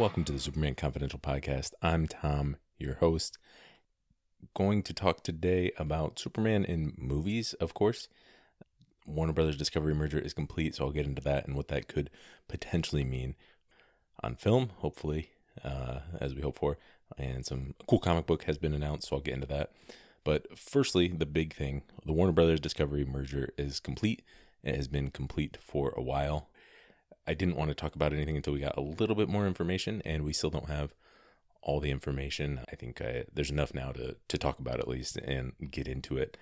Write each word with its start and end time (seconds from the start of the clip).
Welcome 0.00 0.24
to 0.24 0.32
the 0.32 0.38
Superman 0.38 0.76
Confidential 0.76 1.18
Podcast. 1.18 1.72
I'm 1.82 2.08
Tom, 2.08 2.56
your 2.78 2.94
host. 2.94 3.36
Going 4.54 4.82
to 4.84 4.94
talk 4.94 5.22
today 5.22 5.72
about 5.76 6.18
Superman 6.18 6.64
in 6.64 6.94
movies, 6.96 7.52
of 7.60 7.74
course. 7.74 8.08
Warner 9.04 9.34
Brothers 9.34 9.58
Discovery 9.58 9.92
merger 9.92 10.18
is 10.18 10.32
complete, 10.32 10.74
so 10.74 10.86
I'll 10.86 10.90
get 10.90 11.04
into 11.04 11.20
that 11.24 11.46
and 11.46 11.54
what 11.54 11.68
that 11.68 11.86
could 11.86 12.08
potentially 12.48 13.04
mean 13.04 13.34
on 14.22 14.36
film, 14.36 14.70
hopefully, 14.78 15.32
uh, 15.62 15.98
as 16.18 16.34
we 16.34 16.40
hope 16.40 16.58
for. 16.58 16.78
And 17.18 17.44
some 17.44 17.74
cool 17.86 17.98
comic 17.98 18.24
book 18.24 18.44
has 18.44 18.56
been 18.56 18.72
announced, 18.72 19.08
so 19.08 19.16
I'll 19.16 19.22
get 19.22 19.34
into 19.34 19.48
that. 19.48 19.70
But 20.24 20.58
firstly, 20.58 21.08
the 21.08 21.26
big 21.26 21.52
thing 21.52 21.82
the 22.06 22.14
Warner 22.14 22.32
Brothers 22.32 22.60
Discovery 22.60 23.04
merger 23.04 23.50
is 23.58 23.80
complete. 23.80 24.22
It 24.62 24.76
has 24.76 24.88
been 24.88 25.10
complete 25.10 25.58
for 25.60 25.92
a 25.94 26.00
while. 26.00 26.48
I 27.30 27.34
didn't 27.34 27.54
want 27.54 27.68
to 27.68 27.76
talk 27.76 27.94
about 27.94 28.12
anything 28.12 28.34
until 28.34 28.54
we 28.54 28.58
got 28.58 28.76
a 28.76 28.80
little 28.80 29.14
bit 29.14 29.28
more 29.28 29.46
information, 29.46 30.02
and 30.04 30.24
we 30.24 30.32
still 30.32 30.50
don't 30.50 30.68
have 30.68 30.92
all 31.62 31.78
the 31.78 31.92
information. 31.92 32.62
I 32.72 32.74
think 32.74 33.00
I, 33.00 33.24
there's 33.32 33.52
enough 33.52 33.72
now 33.72 33.92
to, 33.92 34.16
to 34.26 34.36
talk 34.36 34.58
about 34.58 34.80
at 34.80 34.88
least 34.88 35.16
and 35.16 35.52
get 35.70 35.86
into 35.86 36.16
it. 36.16 36.36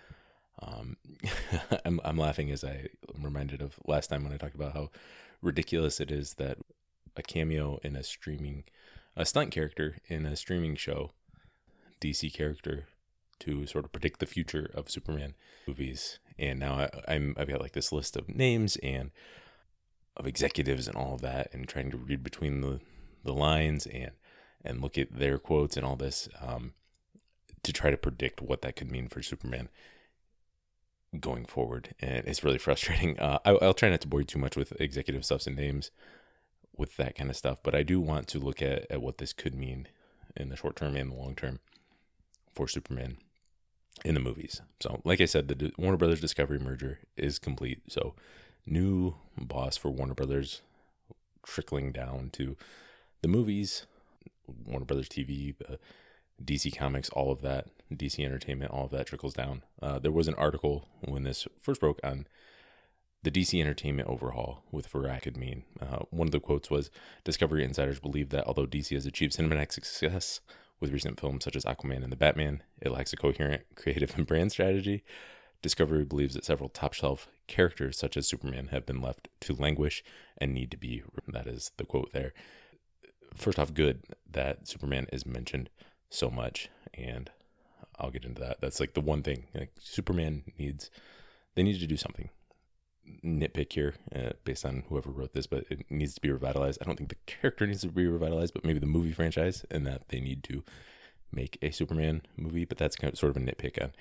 Um, 0.63 0.97
I'm, 1.85 2.01
I'm 2.07 2.17
laughing 2.17 2.51
as 2.51 2.65
I 2.65 2.87
am 3.15 3.23
reminded 3.23 3.61
of 3.61 3.79
last 3.85 4.07
time 4.07 4.25
when 4.25 4.33
I 4.33 4.39
talked 4.39 4.55
about 4.55 4.73
how 4.73 4.89
ridiculous 5.43 6.01
it 6.01 6.11
is 6.11 6.35
that 6.35 6.57
a 7.19 7.23
cameo 7.23 7.79
in 7.83 7.95
a 7.95 8.03
streaming, 8.03 8.65
a 9.15 9.27
stunt 9.27 9.51
character 9.51 9.99
in 10.07 10.25
a 10.25 10.37
streaming 10.37 10.75
show, 10.75 11.11
DC 12.01 12.33
character, 12.33 12.87
to 13.41 13.67
sort 13.67 13.85
of 13.85 13.93
predict 13.93 14.21
the 14.21 14.27
future 14.27 14.71
of 14.73 14.91
Superman 14.91 15.35
movies. 15.67 16.19
And 16.39 16.59
now 16.59 16.77
I, 16.77 16.91
I'm 17.07 17.35
I've 17.37 17.49
got 17.49 17.61
like 17.61 17.73
this 17.73 17.93
list 17.93 18.17
of 18.17 18.27
names 18.31 18.77
and 18.77 19.11
of 20.19 20.27
executives 20.27 20.89
and 20.89 20.97
all 20.97 21.15
of 21.15 21.21
that, 21.23 21.49
and 21.53 21.69
trying 21.69 21.91
to 21.91 21.97
read 21.97 22.23
between 22.23 22.61
the 22.61 22.81
the 23.25 23.33
lines 23.33 23.87
and 23.87 24.13
and 24.65 24.81
look 24.81 24.99
at 24.99 25.13
their 25.13 25.39
quotes 25.39 25.77
and 25.77 25.87
all 25.87 25.97
this 25.97 26.29
um, 26.41 26.73
to 27.63 27.73
try 27.73 27.91
to 27.91 27.97
predict 27.97 28.43
what 28.43 28.63
that 28.63 28.77
could 28.77 28.91
mean 28.91 29.09
for 29.09 29.23
Superman 29.23 29.69
going 31.21 31.45
forward. 31.45 31.95
And 32.01 32.27
it's 32.27 32.45
really 32.45 32.59
frustrating. 32.67 33.19
Uh, 33.19 33.39
I, 33.45 33.53
will 33.53 33.75
try 33.75 33.89
not 33.89 34.01
to 34.03 34.09
bore 34.09 34.21
you 34.21 34.27
too 34.27 34.39
much 34.39 34.57
with 34.57 34.79
executive 34.81 35.25
stuffs 35.25 35.47
and 35.47 35.57
names 35.57 35.91
with 36.77 36.97
that 36.97 37.17
kind 37.17 37.31
of 37.31 37.37
stuff, 37.37 37.59
but 37.63 37.75
I 37.75 37.83
do 37.83 38.01
want 38.01 38.29
to 38.29 38.39
look 38.39 38.63
at, 38.63 38.87
at 38.91 39.03
what 39.03 39.19
this 39.19 39.33
could 39.33 39.55
mean 39.55 39.89
in 40.37 40.49
the 40.49 40.57
short 40.57 40.77
term 40.77 40.95
and 40.97 41.11
the 41.11 41.17
long 41.17 41.35
term 41.35 41.59
for 42.55 42.69
Superman 42.69 43.19
in 44.05 44.15
the 44.15 44.21
movies. 44.21 44.63
So, 44.81 45.01
like 45.05 45.21
I 45.21 45.25
said, 45.25 45.49
the 45.49 45.73
Warner 45.77 45.97
Brothers 45.97 46.21
Discovery 46.21 46.61
merger 46.61 47.01
is 47.17 47.41
complete. 47.41 47.83
So, 47.89 48.15
new 48.71 49.15
boss 49.37 49.77
for 49.77 49.91
Warner 49.91 50.15
Brothers 50.15 50.63
trickling 51.45 51.93
down 51.93 52.31
to 52.35 52.57
the 53.23 53.29
movies, 53.29 53.87
Warner 54.67 54.85
Brothers 54.85 55.09
TV, 55.09 55.57
the 55.57 55.79
DC 56.43 56.77
Comics, 56.77 57.09
all 57.11 57.33
of 57.33 57.43
that, 57.43 57.67
DC 57.93 58.25
Entertainment, 58.25 58.71
all 58.71 58.85
of 58.85 58.91
that 58.91 59.07
trickles 59.07 59.35
down. 59.35 59.63
Uh, 59.83 59.99
there 59.99 60.13
was 60.13 60.29
an 60.29 60.35
article 60.35 60.87
when 61.01 61.25
this 61.25 61.47
first 61.61 61.81
broke 61.81 62.01
on 62.05 62.27
the 63.23 63.31
DC 63.31 63.61
Entertainment 63.61 64.09
overhaul 64.09 64.63
with 64.71 64.95
mean. 65.37 65.65
Uh, 65.81 65.99
one 66.11 66.29
of 66.29 66.33
the 66.33 66.41
quotes 66.41 66.71
was 66.71 66.91
Discovery 67.25 67.65
insiders 67.65 67.99
believe 67.99 68.31
that 68.31 68.47
although 68.47 68.67
DC 68.67 68.95
has 68.95 69.07
achieved 69.07 69.33
cinematic 69.37 69.73
success 69.73 70.41
with 70.81 70.93
recent 70.93 71.19
films 71.19 71.45
such 71.45 71.57
as 71.57 71.65
Aquaman 71.65 72.05
and 72.05 72.13
The 72.13 72.17
Batman, 72.17 72.63
it 72.81 72.93
lacks 72.93 73.13
a 73.13 73.17
coherent 73.17 73.63
creative 73.75 74.15
and 74.17 74.27
brand 74.27 74.53
strategy. 74.53 75.03
Discovery 75.61 76.05
believes 76.05 76.35
that 76.35 76.45
several 76.45 76.69
top 76.69 76.93
shelf 76.93 77.29
characters, 77.49 77.99
such 77.99 78.17
as 78.17 78.29
Superman, 78.29 78.69
have 78.69 78.87
been 78.87 79.01
left 79.01 79.29
to 79.41 79.55
languish 79.55 80.05
and 80.37 80.55
need 80.55 80.71
to 80.71 80.77
be. 80.77 81.03
That 81.27 81.47
is 81.49 81.73
the 81.79 81.85
quote 81.85 82.13
there. 82.13 82.33
First 83.35 83.59
off, 83.59 83.75
good 83.75 84.05
that 84.31 84.69
Superman 84.69 85.07
is 85.13 85.27
mentioned 85.27 85.69
so 86.11 86.31
much, 86.31 86.69
and 86.95 87.31
I'll 87.99 88.11
get 88.11 88.25
into 88.25 88.41
that. 88.41 88.61
That's 88.61 88.79
like 88.79 88.95
the 88.95 89.01
one 89.01 89.23
thing. 89.23 89.45
Like 89.55 89.73
Superman 89.81 90.45
needs, 90.59 90.91
they 91.55 91.63
need 91.65 91.81
to 91.81 91.87
do 91.87 91.97
something. 91.97 92.31
Nitpick 93.25 93.73
here, 93.73 93.95
uh, 94.15 94.33
based 94.45 94.65
on 94.65 94.85
whoever 94.89 95.11
wrote 95.11 95.33
this, 95.33 95.47
but 95.47 95.65
it 95.71 95.91
needs 95.91 96.15
to 96.15 96.21
be 96.21 96.31
revitalized. 96.31 96.79
I 96.81 96.85
don't 96.85 96.97
think 96.97 97.09
the 97.09 97.17
character 97.27 97.67
needs 97.67 97.81
to 97.81 97.89
be 97.89 98.07
revitalized, 98.07 98.55
but 98.55 98.65
maybe 98.65 98.79
the 98.79 98.87
movie 98.87 99.13
franchise, 99.13 99.65
and 99.71 99.87
that 99.87 100.09
they 100.11 100.21
need 100.21 100.45
to 100.45 100.63
make 101.33 101.59
a 101.63 101.71
Superman 101.71 102.23
movie. 102.37 102.65
But 102.65 102.79
that's 102.79 102.97
kind 102.97 103.13
of 103.13 103.19
sort 103.19 103.31
of 103.31 103.43
a 103.43 103.45
nitpick 103.45 103.83
on 103.83 103.93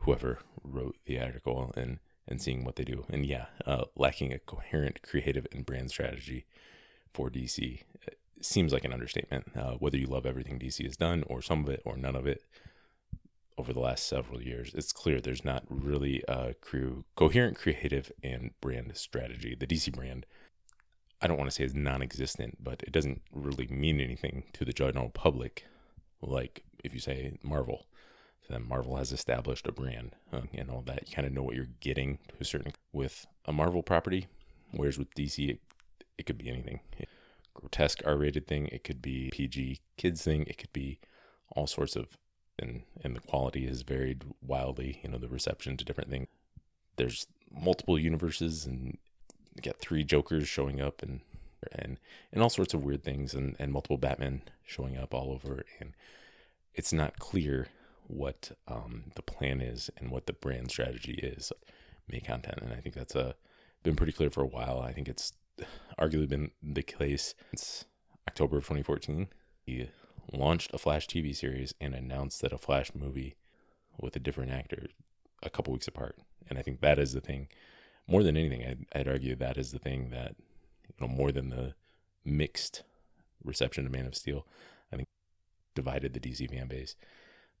whoever 0.00 0.40
wrote 0.62 0.96
the 1.06 1.20
article 1.20 1.72
and 1.76 1.98
and 2.30 2.40
seeing 2.40 2.64
what 2.64 2.76
they 2.76 2.84
do. 2.84 3.04
And 3.08 3.26
yeah, 3.26 3.46
uh, 3.66 3.84
lacking 3.96 4.32
a 4.32 4.38
coherent 4.38 5.02
creative 5.02 5.46
and 5.52 5.66
brand 5.66 5.90
strategy 5.90 6.46
for 7.12 7.28
DC 7.28 7.80
uh, 8.06 8.12
seems 8.40 8.72
like 8.72 8.84
an 8.84 8.92
understatement. 8.92 9.50
Uh, 9.56 9.72
whether 9.72 9.98
you 9.98 10.06
love 10.06 10.24
everything 10.24 10.58
DC 10.58 10.84
has 10.84 10.96
done 10.96 11.24
or 11.26 11.42
some 11.42 11.64
of 11.64 11.68
it 11.68 11.82
or 11.84 11.96
none 11.96 12.14
of 12.14 12.26
it 12.26 12.44
over 13.58 13.72
the 13.72 13.80
last 13.80 14.06
several 14.06 14.40
years, 14.40 14.72
it's 14.74 14.92
clear 14.92 15.20
there's 15.20 15.44
not 15.44 15.64
really 15.68 16.22
a 16.28 16.54
crew, 16.54 17.04
coherent 17.16 17.58
creative 17.58 18.12
and 18.22 18.52
brand 18.60 18.96
strategy. 18.96 19.56
The 19.58 19.66
DC 19.66 19.92
brand, 19.92 20.24
I 21.20 21.26
don't 21.26 21.36
want 21.36 21.50
to 21.50 21.54
say 21.54 21.64
is 21.64 21.74
non-existent, 21.74 22.62
but 22.62 22.82
it 22.84 22.92
doesn't 22.92 23.22
really 23.32 23.66
mean 23.66 24.00
anything 24.00 24.44
to 24.54 24.64
the 24.64 24.72
general 24.72 25.10
public. 25.10 25.66
Like 26.22 26.62
if 26.84 26.94
you 26.94 27.00
say 27.00 27.38
Marvel, 27.42 27.86
then 28.52 28.68
Marvel 28.68 28.96
has 28.96 29.12
established 29.12 29.66
a 29.66 29.72
brand 29.72 30.16
uh, 30.32 30.42
and 30.52 30.70
all 30.70 30.82
that. 30.82 31.08
You 31.08 31.14
kind 31.14 31.26
of 31.26 31.32
know 31.32 31.42
what 31.42 31.54
you're 31.54 31.68
getting 31.80 32.18
to 32.28 32.34
a 32.40 32.44
certain 32.44 32.72
with 32.92 33.26
a 33.44 33.52
Marvel 33.52 33.82
property. 33.82 34.26
Whereas 34.72 34.98
with 34.98 35.14
DC, 35.14 35.50
it, 35.50 35.60
it 36.18 36.26
could 36.26 36.38
be 36.38 36.48
anything. 36.48 36.80
Grotesque 37.54 38.02
R-rated 38.06 38.46
thing. 38.46 38.68
It 38.68 38.84
could 38.84 39.02
be 39.02 39.30
PG 39.32 39.80
kids 39.96 40.22
thing. 40.22 40.44
It 40.46 40.58
could 40.58 40.72
be 40.72 40.98
all 41.54 41.66
sorts 41.66 41.96
of, 41.96 42.16
and 42.58 42.82
and 43.02 43.16
the 43.16 43.20
quality 43.20 43.66
has 43.66 43.82
varied 43.82 44.24
wildly. 44.40 45.00
You 45.02 45.10
know, 45.10 45.18
the 45.18 45.28
reception 45.28 45.76
to 45.76 45.84
different 45.84 46.10
things. 46.10 46.28
There's 46.96 47.26
multiple 47.52 47.98
universes, 47.98 48.66
and 48.66 48.98
you 49.56 49.62
got 49.62 49.78
three 49.78 50.04
Jokers 50.04 50.48
showing 50.48 50.80
up, 50.80 51.02
and 51.02 51.20
and 51.72 51.98
and 52.32 52.42
all 52.42 52.50
sorts 52.50 52.72
of 52.72 52.84
weird 52.84 53.02
things, 53.02 53.34
and 53.34 53.56
and 53.58 53.72
multiple 53.72 53.98
Batman 53.98 54.42
showing 54.64 54.96
up 54.96 55.12
all 55.12 55.32
over, 55.32 55.64
and 55.80 55.94
it's 56.74 56.92
not 56.92 57.18
clear 57.18 57.68
what 58.10 58.52
um, 58.68 59.04
the 59.14 59.22
plan 59.22 59.60
is 59.60 59.90
and 59.96 60.10
what 60.10 60.26
the 60.26 60.32
brand 60.32 60.70
strategy 60.70 61.12
is 61.22 61.52
make 62.08 62.26
content 62.26 62.58
and 62.60 62.72
i 62.72 62.76
think 62.76 62.94
that's 62.94 63.14
a 63.14 63.28
uh, 63.28 63.32
been 63.82 63.96
pretty 63.96 64.12
clear 64.12 64.30
for 64.30 64.42
a 64.42 64.46
while. 64.46 64.80
I 64.80 64.92
think 64.92 65.08
it's 65.08 65.32
arguably 65.98 66.28
been 66.28 66.50
the 66.62 66.82
case 66.82 67.34
since 67.50 67.84
october 68.28 68.56
of 68.56 68.64
2014 68.64 69.28
he 69.62 69.90
launched 70.32 70.72
a 70.72 70.78
flash 70.78 71.06
tv 71.06 71.34
series 71.34 71.74
and 71.80 71.94
announced 71.94 72.40
that 72.40 72.52
a 72.52 72.58
flash 72.58 72.92
movie 72.94 73.36
with 74.00 74.16
a 74.16 74.20
different 74.20 74.50
actor 74.50 74.86
a 75.42 75.50
couple 75.50 75.72
weeks 75.72 75.88
apart 75.88 76.16
and 76.48 76.58
i 76.58 76.62
think 76.62 76.80
that 76.80 76.98
is 76.98 77.12
the 77.12 77.20
thing. 77.20 77.48
More 78.06 78.22
than 78.22 78.36
anything 78.36 78.64
I'd, 78.64 78.86
I'd 78.92 79.08
argue 79.08 79.36
that 79.36 79.56
is 79.56 79.70
the 79.70 79.78
thing 79.78 80.10
that 80.10 80.34
you 80.88 80.94
know 81.00 81.08
more 81.08 81.30
than 81.30 81.50
the 81.50 81.74
mixed 82.24 82.82
reception 83.44 83.84
to 83.84 83.90
man 83.90 84.06
of 84.06 84.14
steel 84.14 84.46
i 84.92 84.96
think 84.96 85.08
divided 85.74 86.12
the 86.12 86.20
dc 86.20 86.50
fan 86.50 86.66
base 86.66 86.94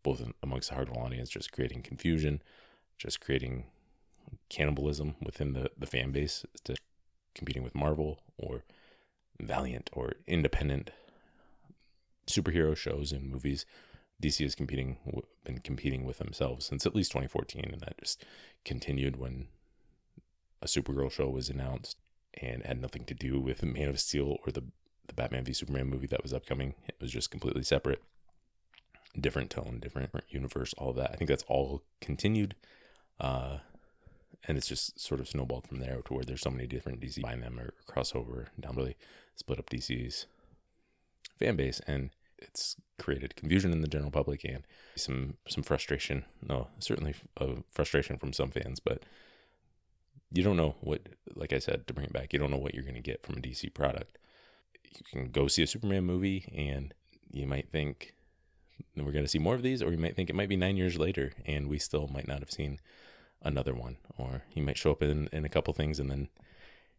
both 0.02 0.22
amongst 0.42 0.70
the 0.70 0.76
hardcore 0.76 1.04
audience, 1.04 1.30
just 1.30 1.52
creating 1.52 1.82
confusion, 1.82 2.42
just 2.98 3.20
creating 3.20 3.64
cannibalism 4.48 5.16
within 5.20 5.52
the, 5.52 5.70
the 5.76 5.86
fan 5.86 6.12
base 6.12 6.44
to 6.64 6.76
competing 7.34 7.62
with 7.62 7.74
Marvel 7.74 8.20
or 8.36 8.64
Valiant 9.40 9.88
or 9.92 10.12
independent 10.26 10.90
superhero 12.26 12.76
shows 12.76 13.12
and 13.12 13.30
movies. 13.30 13.64
DC 14.22 14.44
is 14.44 14.54
competing 14.54 14.98
been 15.44 15.58
competing 15.60 16.04
with 16.04 16.18
themselves 16.18 16.66
since 16.66 16.84
at 16.84 16.94
least 16.94 17.12
2014, 17.12 17.70
and 17.72 17.80
that 17.80 17.98
just 17.98 18.22
continued 18.66 19.16
when 19.16 19.48
a 20.60 20.66
Supergirl 20.66 21.10
show 21.10 21.30
was 21.30 21.48
announced 21.48 21.96
and 22.34 22.64
had 22.66 22.80
nothing 22.80 23.04
to 23.06 23.14
do 23.14 23.40
with 23.40 23.62
Man 23.62 23.88
of 23.88 23.98
Steel 23.98 24.36
or 24.44 24.52
the 24.52 24.64
the 25.06 25.14
Batman 25.14 25.44
v 25.44 25.52
Superman 25.52 25.88
movie 25.88 26.06
that 26.06 26.22
was 26.22 26.34
upcoming. 26.34 26.74
It 26.86 26.96
was 27.00 27.10
just 27.10 27.30
completely 27.30 27.62
separate 27.62 28.02
different 29.18 29.50
tone, 29.50 29.78
different 29.80 30.10
universe, 30.28 30.74
all 30.78 30.90
of 30.90 30.96
that. 30.96 31.10
I 31.12 31.16
think 31.16 31.28
that's 31.28 31.44
all 31.48 31.82
continued. 32.00 32.54
Uh, 33.18 33.58
and 34.46 34.56
it's 34.56 34.68
just 34.68 34.98
sort 34.98 35.20
of 35.20 35.28
snowballed 35.28 35.66
from 35.66 35.78
there 35.80 36.00
to 36.04 36.14
where 36.14 36.24
there's 36.24 36.40
so 36.40 36.50
many 36.50 36.66
different 36.66 37.00
DC 37.00 37.20
buying 37.20 37.40
them 37.40 37.58
or 37.60 37.74
crossover 37.88 38.46
down 38.58 38.74
really 38.76 38.96
split 39.36 39.58
up 39.58 39.68
DC's 39.68 40.26
fan 41.38 41.56
base 41.56 41.80
and 41.86 42.10
it's 42.38 42.76
created 42.98 43.36
confusion 43.36 43.72
in 43.72 43.82
the 43.82 43.88
general 43.88 44.10
public 44.10 44.44
and 44.44 44.62
some 44.96 45.34
some 45.48 45.62
frustration. 45.62 46.24
No, 46.46 46.68
certainly 46.78 47.14
a 47.36 47.56
frustration 47.70 48.16
from 48.16 48.32
some 48.32 48.50
fans, 48.50 48.80
but 48.80 49.02
you 50.32 50.42
don't 50.42 50.56
know 50.56 50.76
what 50.80 51.08
like 51.34 51.52
I 51.52 51.58
said 51.58 51.86
to 51.86 51.94
bring 51.94 52.06
it 52.06 52.12
back, 52.12 52.32
you 52.32 52.38
don't 52.38 52.50
know 52.50 52.56
what 52.56 52.74
you're 52.74 52.84
going 52.84 52.94
to 52.94 53.00
get 53.00 53.22
from 53.24 53.36
a 53.36 53.40
DC 53.40 53.72
product. 53.74 54.18
You 54.96 55.04
can 55.10 55.30
go 55.30 55.48
see 55.48 55.62
a 55.62 55.66
Superman 55.66 56.04
movie 56.04 56.50
and 56.54 56.94
you 57.30 57.46
might 57.46 57.70
think 57.70 58.14
we're 58.96 59.12
going 59.12 59.24
to 59.24 59.30
see 59.30 59.38
more 59.38 59.54
of 59.54 59.62
these, 59.62 59.82
or 59.82 59.90
you 59.90 59.98
might 59.98 60.16
think 60.16 60.30
it 60.30 60.36
might 60.36 60.48
be 60.48 60.56
nine 60.56 60.76
years 60.76 60.98
later 60.98 61.32
and 61.46 61.68
we 61.68 61.78
still 61.78 62.08
might 62.08 62.28
not 62.28 62.40
have 62.40 62.50
seen 62.50 62.78
another 63.42 63.74
one. 63.74 63.96
Or 64.18 64.42
you 64.54 64.62
might 64.62 64.78
show 64.78 64.92
up 64.92 65.02
in, 65.02 65.28
in 65.32 65.44
a 65.44 65.48
couple 65.48 65.72
things 65.74 65.98
and 65.98 66.10
then 66.10 66.28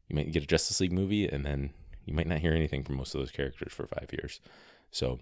you 0.08 0.16
might 0.16 0.32
get 0.32 0.44
a 0.44 0.48
Justice 0.48 0.80
League 0.80 0.92
movie 0.92 1.28
and 1.28 1.46
then 1.46 1.72
you 2.06 2.14
might 2.14 2.28
not 2.28 2.40
hear 2.40 2.54
anything 2.54 2.84
from 2.84 2.96
most 2.98 3.14
of 3.14 3.22
those 3.22 3.32
characters 3.32 3.74
for 3.74 3.88
five 3.88 4.10
years. 4.12 4.40
So 4.92 5.20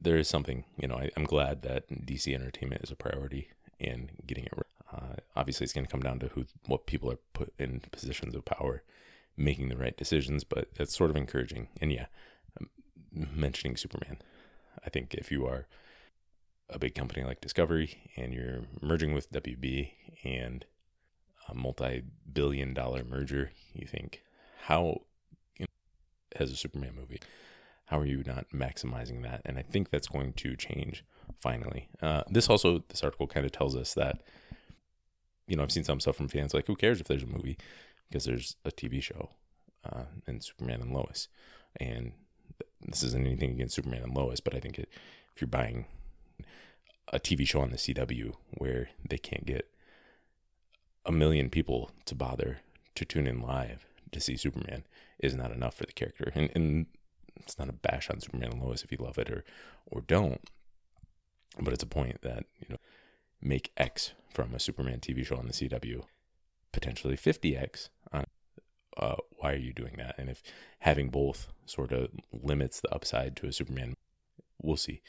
there 0.00 0.16
is 0.16 0.28
something, 0.28 0.64
you 0.76 0.88
know, 0.88 0.96
I, 0.96 1.10
am 1.16 1.24
glad 1.24 1.62
that 1.62 1.88
DC 1.88 2.34
Entertainment 2.34 2.82
is 2.82 2.90
a 2.90 2.96
priority 2.96 3.50
in 3.78 4.10
getting 4.26 4.44
it. 4.44 4.52
Uh, 4.92 5.16
obviously, 5.36 5.64
it's 5.64 5.72
going 5.72 5.86
to 5.86 5.90
come 5.90 6.02
down 6.02 6.18
to 6.20 6.28
who, 6.28 6.44
what 6.66 6.86
people 6.86 7.10
are 7.10 7.18
put 7.32 7.52
in 7.58 7.80
positions 7.92 8.34
of 8.34 8.44
power, 8.44 8.82
making 9.36 9.68
the 9.68 9.76
right 9.76 9.96
decisions. 9.96 10.44
But 10.44 10.68
that's 10.76 10.96
sort 10.96 11.10
of 11.10 11.16
encouraging. 11.16 11.68
And 11.80 11.92
yeah, 11.92 12.06
um, 12.60 12.68
mentioning 13.12 13.76
Superman, 13.76 14.18
I 14.84 14.90
think 14.90 15.14
if 15.14 15.30
you 15.30 15.46
are 15.46 15.66
a 16.68 16.78
big 16.78 16.94
company 16.94 17.24
like 17.24 17.40
Discovery 17.40 18.10
and 18.16 18.32
you're 18.32 18.62
merging 18.80 19.14
with 19.14 19.30
WB 19.32 19.90
and 20.24 20.64
a 21.48 21.54
multi-billion 21.54 22.74
dollar 22.74 23.04
merger, 23.04 23.52
you 23.74 23.86
think 23.86 24.22
how 24.62 25.02
you 25.58 25.66
know, 25.66 25.66
as 26.36 26.50
a 26.50 26.56
Superman 26.56 26.94
movie 26.96 27.20
how 27.92 28.00
are 28.00 28.06
you 28.06 28.22
not 28.26 28.46
maximizing 28.54 29.22
that? 29.22 29.42
And 29.44 29.58
I 29.58 29.62
think 29.62 29.90
that's 29.90 30.08
going 30.08 30.32
to 30.32 30.56
change 30.56 31.04
finally. 31.38 31.90
Uh, 32.00 32.22
this 32.30 32.48
also, 32.48 32.82
this 32.88 33.04
article 33.04 33.26
kind 33.26 33.44
of 33.44 33.52
tells 33.52 33.76
us 33.76 33.92
that, 33.92 34.22
you 35.46 35.56
know, 35.56 35.62
I've 35.62 35.72
seen 35.72 35.84
some 35.84 36.00
stuff 36.00 36.16
from 36.16 36.28
fans 36.28 36.54
like, 36.54 36.66
who 36.66 36.74
cares 36.74 37.02
if 37.02 37.06
there's 37.06 37.22
a 37.22 37.26
movie 37.26 37.58
because 38.08 38.24
there's 38.24 38.56
a 38.64 38.70
TV 38.70 39.02
show 39.02 39.28
uh, 39.84 40.04
and 40.26 40.42
Superman 40.42 40.80
and 40.80 40.94
Lois. 40.94 41.28
And 41.76 42.12
this 42.80 43.02
isn't 43.02 43.26
anything 43.26 43.50
against 43.50 43.74
Superman 43.74 44.02
and 44.02 44.14
Lois, 44.14 44.40
but 44.40 44.54
I 44.54 44.60
think 44.60 44.78
it, 44.78 44.88
if 45.34 45.40
you're 45.40 45.48
buying 45.48 45.86
a 47.12 47.18
TV 47.18 47.46
show 47.46 47.60
on 47.60 47.70
the 47.70 47.76
CW 47.76 48.34
where 48.52 48.90
they 49.08 49.18
can't 49.18 49.46
get 49.46 49.68
a 51.04 51.12
million 51.12 51.50
people 51.50 51.90
to 52.06 52.14
bother 52.14 52.60
to 52.94 53.04
tune 53.04 53.26
in 53.26 53.40
live 53.40 53.86
to 54.12 54.20
see 54.20 54.36
Superman 54.36 54.84
is 55.18 55.34
not 55.34 55.52
enough 55.52 55.74
for 55.74 55.84
the 55.84 55.92
character. 55.92 56.30
And, 56.34 56.50
and 56.54 56.86
it's 57.36 57.58
not 57.58 57.68
a 57.68 57.72
bash 57.72 58.10
on 58.10 58.20
Superman 58.20 58.52
and 58.52 58.62
Lois 58.62 58.84
if 58.84 58.92
you 58.92 58.98
love 58.98 59.18
it 59.18 59.30
or 59.30 59.44
or 59.86 60.00
don't, 60.02 60.40
but 61.60 61.72
it's 61.72 61.82
a 61.82 61.86
point 61.86 62.22
that 62.22 62.44
you 62.60 62.68
know 62.70 62.76
make 63.40 63.72
X 63.76 64.12
from 64.30 64.54
a 64.54 64.60
Superman 64.60 65.00
TV 65.00 65.24
show 65.24 65.36
on 65.36 65.46
the 65.46 65.52
CW 65.52 66.02
potentially 66.72 67.16
50x 67.16 67.90
on 68.12 68.24
uh, 68.96 69.16
why 69.38 69.52
are 69.52 69.56
you 69.56 69.72
doing 69.72 69.94
that? 69.98 70.14
And 70.18 70.28
if 70.28 70.42
having 70.80 71.08
both 71.08 71.48
sort 71.66 71.92
of 71.92 72.08
limits 72.32 72.80
the 72.80 72.94
upside 72.94 73.36
to 73.36 73.46
a 73.46 73.52
Superman, 73.52 73.96
we'll 74.60 74.76
see. 74.76 75.02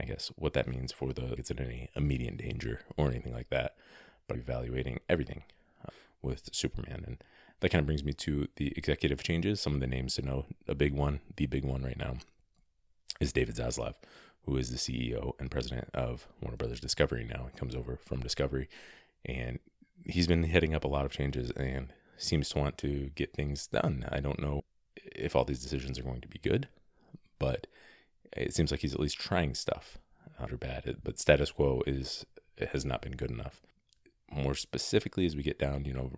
I 0.00 0.04
guess 0.04 0.30
what 0.36 0.52
that 0.52 0.68
means 0.68 0.92
for 0.92 1.12
the 1.12 1.32
it's 1.32 1.50
in 1.50 1.58
any 1.58 1.90
immediate 1.96 2.36
danger 2.36 2.80
or 2.96 3.08
anything 3.08 3.32
like 3.32 3.50
that, 3.50 3.74
but 4.28 4.38
evaluating 4.38 5.00
everything 5.08 5.42
uh, 5.84 5.90
with 6.22 6.50
Superman 6.52 7.02
and 7.06 7.18
that 7.60 7.70
kind 7.70 7.80
of 7.80 7.86
brings 7.86 8.04
me 8.04 8.12
to 8.12 8.48
the 8.56 8.72
executive 8.76 9.22
changes. 9.22 9.60
Some 9.60 9.74
of 9.74 9.80
the 9.80 9.86
names 9.86 10.14
to 10.14 10.22
know. 10.22 10.46
A 10.66 10.74
big 10.74 10.94
one, 10.94 11.20
the 11.36 11.46
big 11.46 11.64
one 11.64 11.82
right 11.82 11.98
now, 11.98 12.16
is 13.20 13.32
David 13.32 13.56
Zaslav, 13.56 13.94
who 14.44 14.56
is 14.56 14.70
the 14.70 14.76
CEO 14.76 15.32
and 15.40 15.50
president 15.50 15.88
of 15.92 16.28
Warner 16.40 16.56
Brothers 16.56 16.80
Discovery 16.80 17.26
now. 17.28 17.48
He 17.52 17.58
comes 17.58 17.74
over 17.74 17.96
from 17.96 18.20
Discovery, 18.20 18.68
and 19.24 19.58
he's 20.04 20.28
been 20.28 20.44
heading 20.44 20.74
up 20.74 20.84
a 20.84 20.88
lot 20.88 21.04
of 21.04 21.12
changes 21.12 21.50
and 21.52 21.92
seems 22.18 22.48
to 22.50 22.58
want 22.58 22.78
to 22.78 23.10
get 23.14 23.32
things 23.32 23.66
done. 23.66 24.06
I 24.10 24.20
don't 24.20 24.40
know 24.40 24.64
if 24.96 25.34
all 25.34 25.44
these 25.44 25.62
decisions 25.62 25.98
are 25.98 26.02
going 26.02 26.20
to 26.20 26.28
be 26.28 26.38
good, 26.38 26.68
but 27.38 27.66
it 28.36 28.54
seems 28.54 28.70
like 28.70 28.80
he's 28.80 28.94
at 28.94 29.00
least 29.00 29.18
trying 29.18 29.54
stuff. 29.54 29.98
Not 30.38 30.52
or 30.52 30.56
bad, 30.56 30.98
but 31.02 31.18
status 31.18 31.50
quo 31.50 31.82
is 31.86 32.24
has 32.72 32.84
not 32.84 33.02
been 33.02 33.16
good 33.16 33.30
enough. 33.30 33.60
More 34.30 34.54
specifically, 34.54 35.26
as 35.26 35.34
we 35.34 35.42
get 35.42 35.58
down, 35.58 35.84
you 35.84 35.94
know, 35.94 36.12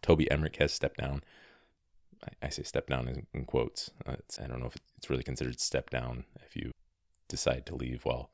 Toby 0.00 0.30
Emmerich 0.30 0.56
has 0.56 0.72
stepped 0.72 0.98
down. 0.98 1.22
I, 2.40 2.50
say 2.50 2.62
step 2.62 2.86
down 2.86 3.08
in, 3.08 3.26
in 3.34 3.44
quotes. 3.46 3.90
Uh, 4.06 4.16
I 4.40 4.46
don't 4.46 4.60
know 4.60 4.66
if 4.66 4.76
it's 4.96 5.10
really 5.10 5.24
considered 5.24 5.58
step 5.58 5.90
down 5.90 6.24
if 6.46 6.54
you 6.54 6.70
decide 7.28 7.66
to 7.66 7.74
leave 7.74 8.04
while 8.04 8.30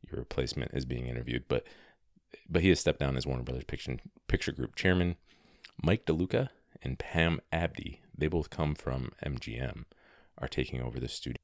your 0.00 0.18
replacement 0.18 0.72
is 0.72 0.86
being 0.86 1.06
interviewed, 1.06 1.44
but 1.48 1.66
but 2.48 2.62
he 2.62 2.70
has 2.70 2.80
stepped 2.80 3.00
down 3.00 3.16
as 3.16 3.26
Warner 3.26 3.42
Brothers 3.42 3.64
Picture, 3.64 3.98
Picture 4.26 4.52
Group 4.52 4.74
chairman. 4.74 5.16
Mike 5.82 6.06
DeLuca 6.06 6.48
and 6.82 6.98
Pam 6.98 7.40
Abdy, 7.52 8.00
they 8.16 8.28
both 8.28 8.50
come 8.50 8.74
from 8.74 9.12
MGM, 9.24 9.84
are 10.38 10.48
taking 10.48 10.80
over 10.80 11.00
the 11.00 11.08
studio. 11.08 11.40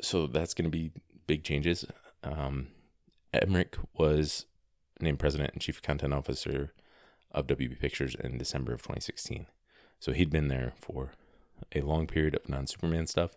So 0.00 0.26
that's 0.26 0.54
going 0.54 0.64
to 0.64 0.70
be 0.70 0.92
big 1.26 1.44
changes. 1.44 1.84
Um, 2.24 2.68
Emmerich 3.32 3.76
was 3.96 4.46
named 5.00 5.18
president 5.18 5.52
and 5.52 5.62
chief 5.62 5.80
content 5.82 6.12
officer 6.12 6.72
of 7.32 7.46
WB 7.46 7.78
Pictures 7.78 8.14
in 8.18 8.38
December 8.38 8.72
of 8.72 8.82
2016. 8.82 9.46
So 9.98 10.12
he'd 10.12 10.30
been 10.30 10.48
there 10.48 10.72
for 10.80 11.12
a 11.72 11.82
long 11.82 12.06
period 12.06 12.34
of 12.34 12.48
non 12.48 12.66
Superman 12.66 13.06
stuff. 13.06 13.36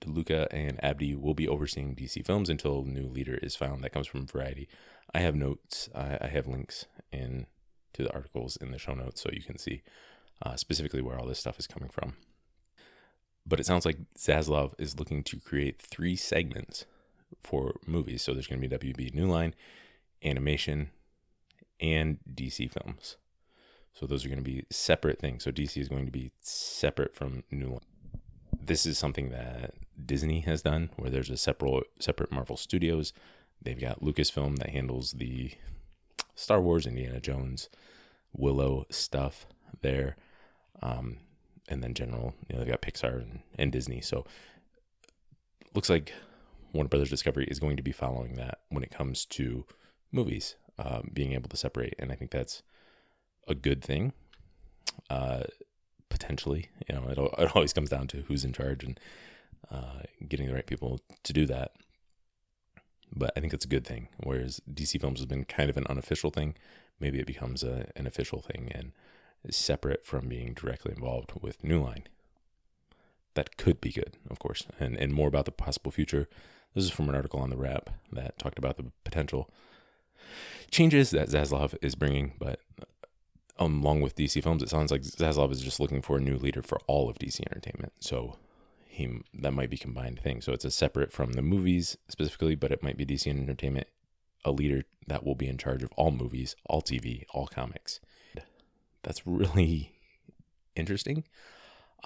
DeLuca 0.00 0.48
and 0.50 0.82
Abdy 0.84 1.14
will 1.14 1.34
be 1.34 1.48
overseeing 1.48 1.94
DC 1.94 2.24
films 2.26 2.50
until 2.50 2.84
new 2.84 3.06
leader 3.06 3.38
is 3.42 3.56
found. 3.56 3.82
That 3.82 3.92
comes 3.92 4.06
from 4.06 4.26
Variety. 4.26 4.68
I 5.14 5.20
have 5.20 5.34
notes, 5.34 5.88
I, 5.94 6.18
I 6.20 6.26
have 6.26 6.46
links 6.46 6.86
in 7.10 7.46
to 7.96 8.02
the 8.02 8.12
articles 8.12 8.56
in 8.56 8.70
the 8.70 8.78
show 8.78 8.94
notes 8.94 9.22
so 9.22 9.30
you 9.32 9.42
can 9.42 9.58
see 9.58 9.82
uh, 10.42 10.56
specifically 10.56 11.02
where 11.02 11.18
all 11.18 11.26
this 11.26 11.38
stuff 11.38 11.58
is 11.58 11.66
coming 11.66 11.88
from. 11.88 12.14
But 13.46 13.60
it 13.60 13.66
sounds 13.66 13.84
like 13.84 13.98
Zaslav 14.18 14.72
is 14.78 14.98
looking 14.98 15.22
to 15.24 15.38
create 15.38 15.80
three 15.80 16.16
segments 16.16 16.84
for 17.42 17.74
movies. 17.86 18.22
So 18.22 18.32
there's 18.32 18.48
going 18.48 18.60
to 18.60 18.68
be 18.68 18.92
WB 18.92 19.14
New 19.14 19.28
Line, 19.28 19.54
animation, 20.24 20.90
and 21.80 22.18
DC 22.32 22.70
films. 22.70 23.16
So 23.94 24.06
those 24.06 24.24
are 24.24 24.28
going 24.28 24.42
to 24.42 24.44
be 24.44 24.64
separate 24.70 25.18
things. 25.18 25.44
So 25.44 25.50
DC 25.50 25.80
is 25.80 25.88
going 25.88 26.06
to 26.06 26.12
be 26.12 26.32
separate 26.40 27.14
from 27.14 27.44
New 27.50 27.68
Line. 27.68 27.80
This 28.60 28.84
is 28.84 28.98
something 28.98 29.30
that 29.30 29.74
Disney 30.04 30.40
has 30.40 30.62
done, 30.62 30.90
where 30.96 31.10
there's 31.10 31.30
a 31.30 31.36
separate 31.36 31.84
separate 32.00 32.32
Marvel 32.32 32.56
Studios. 32.56 33.12
They've 33.62 33.80
got 33.80 34.02
Lucasfilm 34.02 34.58
that 34.58 34.70
handles 34.70 35.12
the 35.12 35.52
Star 36.36 36.60
Wars, 36.60 36.86
Indiana 36.86 37.18
Jones, 37.18 37.68
Willow 38.32 38.86
stuff 38.90 39.46
there, 39.82 40.16
um, 40.80 41.16
and 41.68 41.82
then 41.82 41.94
general. 41.94 42.34
You 42.48 42.54
know, 42.54 42.60
they've 42.60 42.70
got 42.70 42.82
Pixar 42.82 43.22
and, 43.22 43.40
and 43.58 43.72
Disney. 43.72 44.00
So 44.00 44.24
looks 45.74 45.90
like 45.90 46.12
Warner 46.72 46.88
Brothers 46.88 47.10
Discovery 47.10 47.46
is 47.50 47.58
going 47.58 47.76
to 47.76 47.82
be 47.82 47.92
following 47.92 48.34
that 48.34 48.60
when 48.68 48.84
it 48.84 48.90
comes 48.90 49.24
to 49.26 49.64
movies 50.12 50.56
um, 50.78 51.10
being 51.12 51.32
able 51.32 51.48
to 51.48 51.56
separate, 51.56 51.94
and 51.98 52.12
I 52.12 52.14
think 52.14 52.30
that's 52.30 52.62
a 53.48 53.54
good 53.54 53.82
thing. 53.82 54.12
Uh, 55.10 55.44
potentially, 56.08 56.68
you 56.88 56.94
know, 56.94 57.08
it, 57.08 57.18
it 57.18 57.56
always 57.56 57.72
comes 57.72 57.90
down 57.90 58.06
to 58.08 58.22
who's 58.22 58.44
in 58.44 58.52
charge 58.52 58.84
and 58.84 59.00
uh, 59.70 60.00
getting 60.28 60.46
the 60.46 60.54
right 60.54 60.66
people 60.66 61.00
to 61.24 61.32
do 61.32 61.46
that. 61.46 61.72
But 63.16 63.32
I 63.36 63.40
think 63.40 63.54
it's 63.54 63.64
a 63.64 63.68
good 63.68 63.86
thing. 63.86 64.08
Whereas 64.18 64.60
DC 64.70 65.00
Films 65.00 65.20
has 65.20 65.26
been 65.26 65.44
kind 65.44 65.70
of 65.70 65.76
an 65.76 65.86
unofficial 65.88 66.30
thing, 66.30 66.54
maybe 67.00 67.18
it 67.18 67.26
becomes 67.26 67.62
a, 67.62 67.90
an 67.96 68.06
official 68.06 68.40
thing 68.40 68.70
and 68.72 68.92
separate 69.50 70.04
from 70.04 70.28
being 70.28 70.52
directly 70.54 70.92
involved 70.92 71.32
with 71.40 71.62
New 71.64 71.82
Line. 71.82 72.04
That 73.34 73.56
could 73.56 73.80
be 73.80 73.92
good, 73.92 74.16
of 74.30 74.38
course, 74.38 74.66
and 74.80 74.96
and 74.96 75.12
more 75.12 75.28
about 75.28 75.44
the 75.44 75.52
possible 75.52 75.90
future. 75.90 76.28
This 76.74 76.84
is 76.84 76.90
from 76.90 77.08
an 77.08 77.14
article 77.14 77.40
on 77.40 77.50
the 77.50 77.56
Wrap 77.56 77.90
that 78.12 78.38
talked 78.38 78.58
about 78.58 78.76
the 78.76 78.86
potential 79.04 79.50
changes 80.70 81.10
that 81.10 81.28
Zaslav 81.28 81.74
is 81.82 81.94
bringing, 81.94 82.32
but 82.38 82.60
um, 83.58 83.82
along 83.82 84.00
with 84.00 84.16
DC 84.16 84.42
Films, 84.42 84.62
it 84.62 84.68
sounds 84.68 84.90
like 84.90 85.02
Zaslav 85.02 85.52
is 85.52 85.60
just 85.60 85.80
looking 85.80 86.02
for 86.02 86.16
a 86.16 86.20
new 86.20 86.36
leader 86.36 86.62
for 86.62 86.78
all 86.86 87.08
of 87.08 87.18
DC 87.18 87.40
Entertainment. 87.40 87.92
So 88.00 88.36
he 88.96 89.20
that 89.34 89.52
might 89.52 89.68
be 89.68 89.76
combined 89.76 90.18
thing. 90.18 90.40
So 90.40 90.52
it's 90.52 90.64
a 90.64 90.70
separate 90.70 91.12
from 91.12 91.34
the 91.34 91.42
movies 91.42 91.98
specifically, 92.08 92.54
but 92.54 92.72
it 92.72 92.82
might 92.82 92.96
be 92.96 93.04
DC 93.04 93.26
Entertainment, 93.26 93.88
a 94.42 94.50
leader 94.50 94.84
that 95.06 95.22
will 95.22 95.34
be 95.34 95.48
in 95.48 95.58
charge 95.58 95.82
of 95.82 95.92
all 95.96 96.10
movies, 96.10 96.56
all 96.64 96.80
TV, 96.80 97.24
all 97.34 97.46
comics. 97.46 98.00
That's 99.02 99.26
really 99.26 99.92
interesting. 100.74 101.24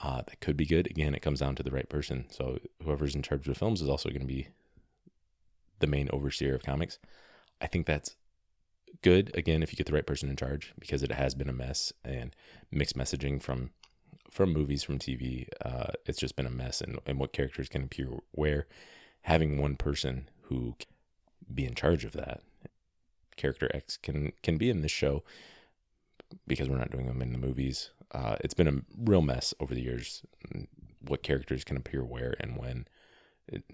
Uh, 0.03 0.23
that 0.23 0.41
could 0.41 0.57
be 0.57 0.67
good. 0.67 0.89
Again, 0.89 1.15
it 1.15 1.23
comes 1.23 1.39
down 1.39 1.55
to 1.57 1.63
the 1.63 1.71
right 1.71 1.89
person. 1.89 2.27
So 2.31 2.59
whoever's 2.83 3.15
in 3.15 3.23
charge 3.23 3.47
of 3.47 3.55
the 3.55 3.59
films 3.59 3.81
is 3.81 3.89
also 3.89 4.09
going 4.09 4.23
to 4.23 4.27
be 4.27 4.49
the 5.79 5.87
main 5.87 6.09
overseer 6.13 6.57
of 6.57 6.65
comics. 6.65 6.99
I 7.61 7.69
think 7.69 7.87
that's 7.87 8.17
good 9.03 9.31
again 9.37 9.63
if 9.63 9.73
you 9.73 9.77
get 9.77 9.87
the 9.87 9.93
right 9.93 10.07
person 10.07 10.29
in 10.29 10.37
charge 10.37 10.75
because 10.79 11.03
it 11.05 11.13
has 11.13 11.35
been 11.35 11.49
a 11.49 11.53
mess 11.53 11.93
and 12.05 12.35
mixed 12.73 12.99
messaging 12.99 13.41
from 13.41 13.71
from 14.31 14.53
movies 14.53 14.83
from 14.83 14.99
TV. 14.99 15.49
Uh, 15.65 15.93
it's 16.07 16.19
just 16.19 16.37
been 16.37 16.47
a 16.47 16.51
mess 16.51 16.81
and, 16.81 16.99
and 17.07 17.19
what 17.19 17.33
characters 17.33 17.69
can 17.69 17.83
appear 17.83 18.09
where. 18.33 18.67
Having 19.23 19.61
one 19.61 19.77
person 19.77 20.29
who 20.43 20.77
can 20.79 20.89
be 21.53 21.67
in 21.67 21.75
charge 21.75 22.05
of 22.05 22.13
that 22.13 22.41
character 23.37 23.71
X 23.75 23.97
can 23.97 24.33
can 24.43 24.59
be 24.59 24.71
in 24.71 24.83
this 24.83 24.91
show 24.91 25.23
because 26.47 26.69
we're 26.69 26.79
not 26.79 26.91
doing 26.91 27.07
them 27.07 27.23
in 27.23 27.33
the 27.33 27.39
movies. 27.39 27.91
Uh, 28.13 28.37
it's 28.41 28.55
been 28.55 28.69
a 28.69 28.83
real 28.97 29.23
mess 29.23 29.55
over 29.61 29.75
the 29.75 29.83
years. 29.83 30.23
What 31.01 31.23
characters 31.23 31.65
can 31.65 31.77
appear 31.77 32.05
where 32.05 32.35
and 32.41 32.57
when, 32.57 32.87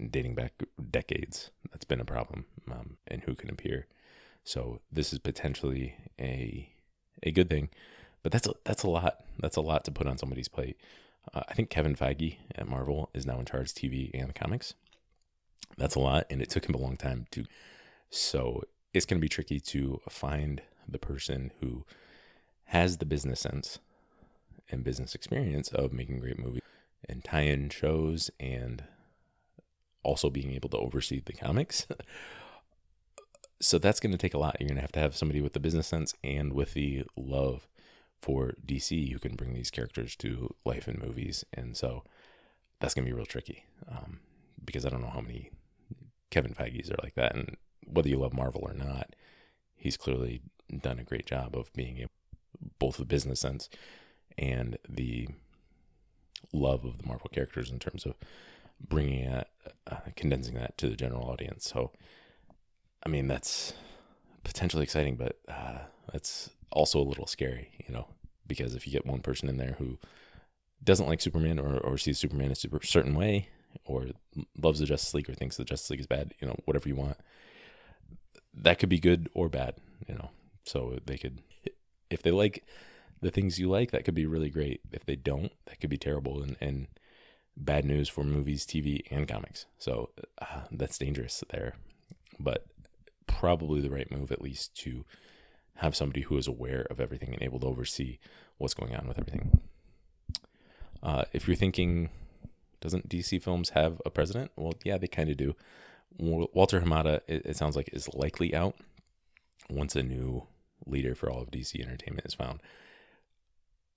dating 0.09 0.35
back 0.35 0.53
decades. 0.89 1.51
That's 1.71 1.85
been 1.85 1.99
a 1.99 2.05
problem, 2.05 2.45
um, 2.71 2.97
and 3.07 3.23
who 3.23 3.35
can 3.35 3.49
appear. 3.49 3.87
So 4.43 4.79
this 4.91 5.11
is 5.11 5.19
potentially 5.19 5.95
a 6.19 6.71
a 7.23 7.31
good 7.31 7.49
thing, 7.49 7.69
but 8.23 8.31
that's 8.31 8.47
a, 8.47 8.53
that's 8.63 8.83
a 8.83 8.89
lot. 8.89 9.23
That's 9.39 9.57
a 9.57 9.61
lot 9.61 9.85
to 9.85 9.91
put 9.91 10.07
on 10.07 10.17
somebody's 10.17 10.47
plate. 10.47 10.77
Uh, 11.33 11.43
I 11.47 11.53
think 11.53 11.69
Kevin 11.69 11.95
Feige 11.95 12.37
at 12.55 12.67
Marvel 12.67 13.09
is 13.13 13.25
now 13.25 13.39
in 13.39 13.45
charge 13.45 13.69
of 13.69 13.75
TV 13.75 14.11
and 14.13 14.33
comics. 14.33 14.73
That's 15.77 15.95
a 15.95 15.99
lot, 15.99 16.25
and 16.29 16.41
it 16.41 16.49
took 16.49 16.67
him 16.67 16.75
a 16.75 16.79
long 16.79 16.97
time 16.97 17.27
to. 17.31 17.45
So 18.09 18.63
it's 18.93 19.05
going 19.05 19.19
to 19.19 19.25
be 19.25 19.29
tricky 19.29 19.59
to 19.59 20.01
find 20.09 20.61
the 20.87 20.99
person 20.99 21.51
who 21.59 21.85
has 22.65 22.97
the 22.97 23.05
business 23.05 23.39
sense 23.41 23.79
and 24.69 24.83
business 24.83 25.15
experience 25.15 25.69
of 25.69 25.93
making 25.93 26.19
great 26.19 26.39
movies 26.39 26.61
and 27.07 27.23
tie-in 27.23 27.69
shows 27.69 28.29
and 28.39 28.83
also 30.03 30.29
being 30.29 30.53
able 30.53 30.69
to 30.69 30.77
oversee 30.77 31.21
the 31.23 31.33
comics. 31.33 31.85
so 33.61 33.77
that's 33.77 33.99
going 33.99 34.11
to 34.11 34.17
take 34.17 34.33
a 34.33 34.37
lot. 34.37 34.57
You're 34.59 34.67
going 34.67 34.75
to 34.75 34.81
have 34.81 34.91
to 34.93 34.99
have 34.99 35.15
somebody 35.15 35.41
with 35.41 35.53
the 35.53 35.59
business 35.59 35.87
sense 35.87 36.13
and 36.23 36.53
with 36.53 36.73
the 36.73 37.03
love 37.15 37.67
for 38.21 38.53
DC 38.65 39.11
who 39.11 39.19
can 39.19 39.35
bring 39.35 39.53
these 39.53 39.71
characters 39.71 40.15
to 40.17 40.53
life 40.65 40.87
in 40.87 40.99
movies. 40.99 41.45
And 41.53 41.77
so 41.77 42.03
that's 42.79 42.93
going 42.93 43.05
to 43.05 43.11
be 43.11 43.15
real 43.15 43.25
tricky 43.25 43.65
um, 43.89 44.19
because 44.63 44.85
I 44.85 44.89
don't 44.89 45.01
know 45.01 45.09
how 45.09 45.21
many 45.21 45.51
Kevin 46.29 46.53
Feige's 46.53 46.91
are 46.91 46.99
like 47.03 47.15
that. 47.15 47.35
And 47.35 47.57
whether 47.85 48.09
you 48.09 48.17
love 48.17 48.33
Marvel 48.33 48.61
or 48.63 48.73
not, 48.73 49.15
he's 49.75 49.97
clearly 49.97 50.41
done 50.81 50.99
a 50.99 51.03
great 51.03 51.25
job 51.25 51.55
of 51.55 51.71
being 51.73 51.97
able, 51.97 52.11
both 52.79 52.97
the 52.97 53.05
business 53.05 53.39
sense 53.39 53.69
and 54.37 54.77
the 54.87 55.27
love 56.53 56.85
of 56.85 56.97
the 56.97 57.07
Marvel 57.07 57.29
characters 57.31 57.71
in 57.71 57.79
terms 57.79 58.05
of 58.05 58.15
bringing 58.79 59.21
it, 59.21 59.47
uh, 59.89 59.97
condensing 60.15 60.55
that 60.55 60.77
to 60.77 60.89
the 60.89 60.95
general 60.95 61.29
audience. 61.29 61.65
So, 61.65 61.91
I 63.05 63.09
mean, 63.09 63.27
that's 63.27 63.73
potentially 64.47 64.83
exciting, 64.83 65.15
but 65.15 65.39
uh, 65.47 65.79
that's 66.11 66.49
also 66.71 66.99
a 66.99 67.03
little 67.03 67.27
scary, 67.27 67.69
you 67.87 67.93
know, 67.93 68.07
because 68.47 68.75
if 68.75 68.87
you 68.87 68.93
get 68.93 69.05
one 69.05 69.21
person 69.21 69.49
in 69.49 69.57
there 69.57 69.75
who 69.77 69.99
doesn't 70.83 71.07
like 71.07 71.21
Superman 71.21 71.59
or, 71.59 71.77
or 71.77 71.97
sees 71.97 72.17
Superman 72.17 72.51
a 72.51 72.55
super 72.55 72.83
certain 72.83 73.15
way 73.15 73.49
or 73.85 74.07
loves 74.57 74.79
the 74.79 74.85
Justice 74.85 75.13
League 75.13 75.29
or 75.29 75.33
thinks 75.33 75.57
the 75.57 75.65
Justice 75.65 75.89
League 75.89 75.99
is 75.99 76.07
bad, 76.07 76.33
you 76.39 76.47
know, 76.47 76.55
whatever 76.65 76.87
you 76.87 76.95
want, 76.95 77.17
that 78.53 78.79
could 78.79 78.89
be 78.89 78.99
good 78.99 79.29
or 79.33 79.49
bad, 79.49 79.75
you 80.07 80.15
know. 80.15 80.29
So 80.63 80.99
they 81.05 81.17
could, 81.17 81.41
if 82.09 82.21
they 82.21 82.31
like 82.31 82.65
the 83.21 83.31
things 83.31 83.59
you 83.59 83.69
like, 83.69 83.91
that 83.91 84.05
could 84.05 84.15
be 84.15 84.25
really 84.25 84.49
great. 84.49 84.81
If 84.91 85.05
they 85.05 85.15
don't, 85.15 85.51
that 85.65 85.79
could 85.79 85.89
be 85.89 85.97
terrible 85.97 86.41
and, 86.41 86.55
and 86.59 86.87
bad 87.55 87.85
news 87.85 88.07
for 88.09 88.23
movies, 88.23 88.65
TV, 88.65 89.01
and 89.09 89.27
comics. 89.27 89.65
So 89.77 90.09
uh, 90.41 90.61
that's 90.71 90.97
dangerous 90.97 91.43
there. 91.49 91.75
But 92.39 92.65
probably 93.39 93.81
the 93.81 93.89
right 93.89 94.11
move, 94.11 94.31
at 94.31 94.41
least, 94.41 94.75
to 94.75 95.05
have 95.75 95.95
somebody 95.95 96.21
who 96.21 96.37
is 96.37 96.47
aware 96.47 96.87
of 96.89 96.99
everything 96.99 97.33
and 97.33 97.43
able 97.43 97.59
to 97.59 97.67
oversee 97.67 98.17
what's 98.57 98.73
going 98.73 98.95
on 98.95 99.07
with 99.07 99.19
everything. 99.19 99.61
Uh, 101.03 101.23
if 101.33 101.47
you're 101.47 101.55
thinking, 101.55 102.09
doesn't 102.81 103.07
DC 103.07 103.41
Films 103.43 103.69
have 103.69 104.01
a 104.05 104.09
president? 104.09 104.51
Well, 104.55 104.73
yeah, 104.83 104.97
they 104.97 105.07
kind 105.07 105.29
of 105.29 105.37
do. 105.37 105.55
Walter 106.17 106.81
Hamada, 106.81 107.21
it, 107.27 107.45
it 107.45 107.57
sounds 107.57 107.75
like, 107.75 107.89
is 107.93 108.09
likely 108.15 108.55
out 108.55 108.75
once 109.69 109.95
a 109.95 110.01
new 110.01 110.47
leader 110.87 111.13
for 111.13 111.29
all 111.29 111.41
of 111.41 111.51
DC 111.51 111.79
Entertainment 111.79 112.25
is 112.25 112.33
found. 112.33 112.59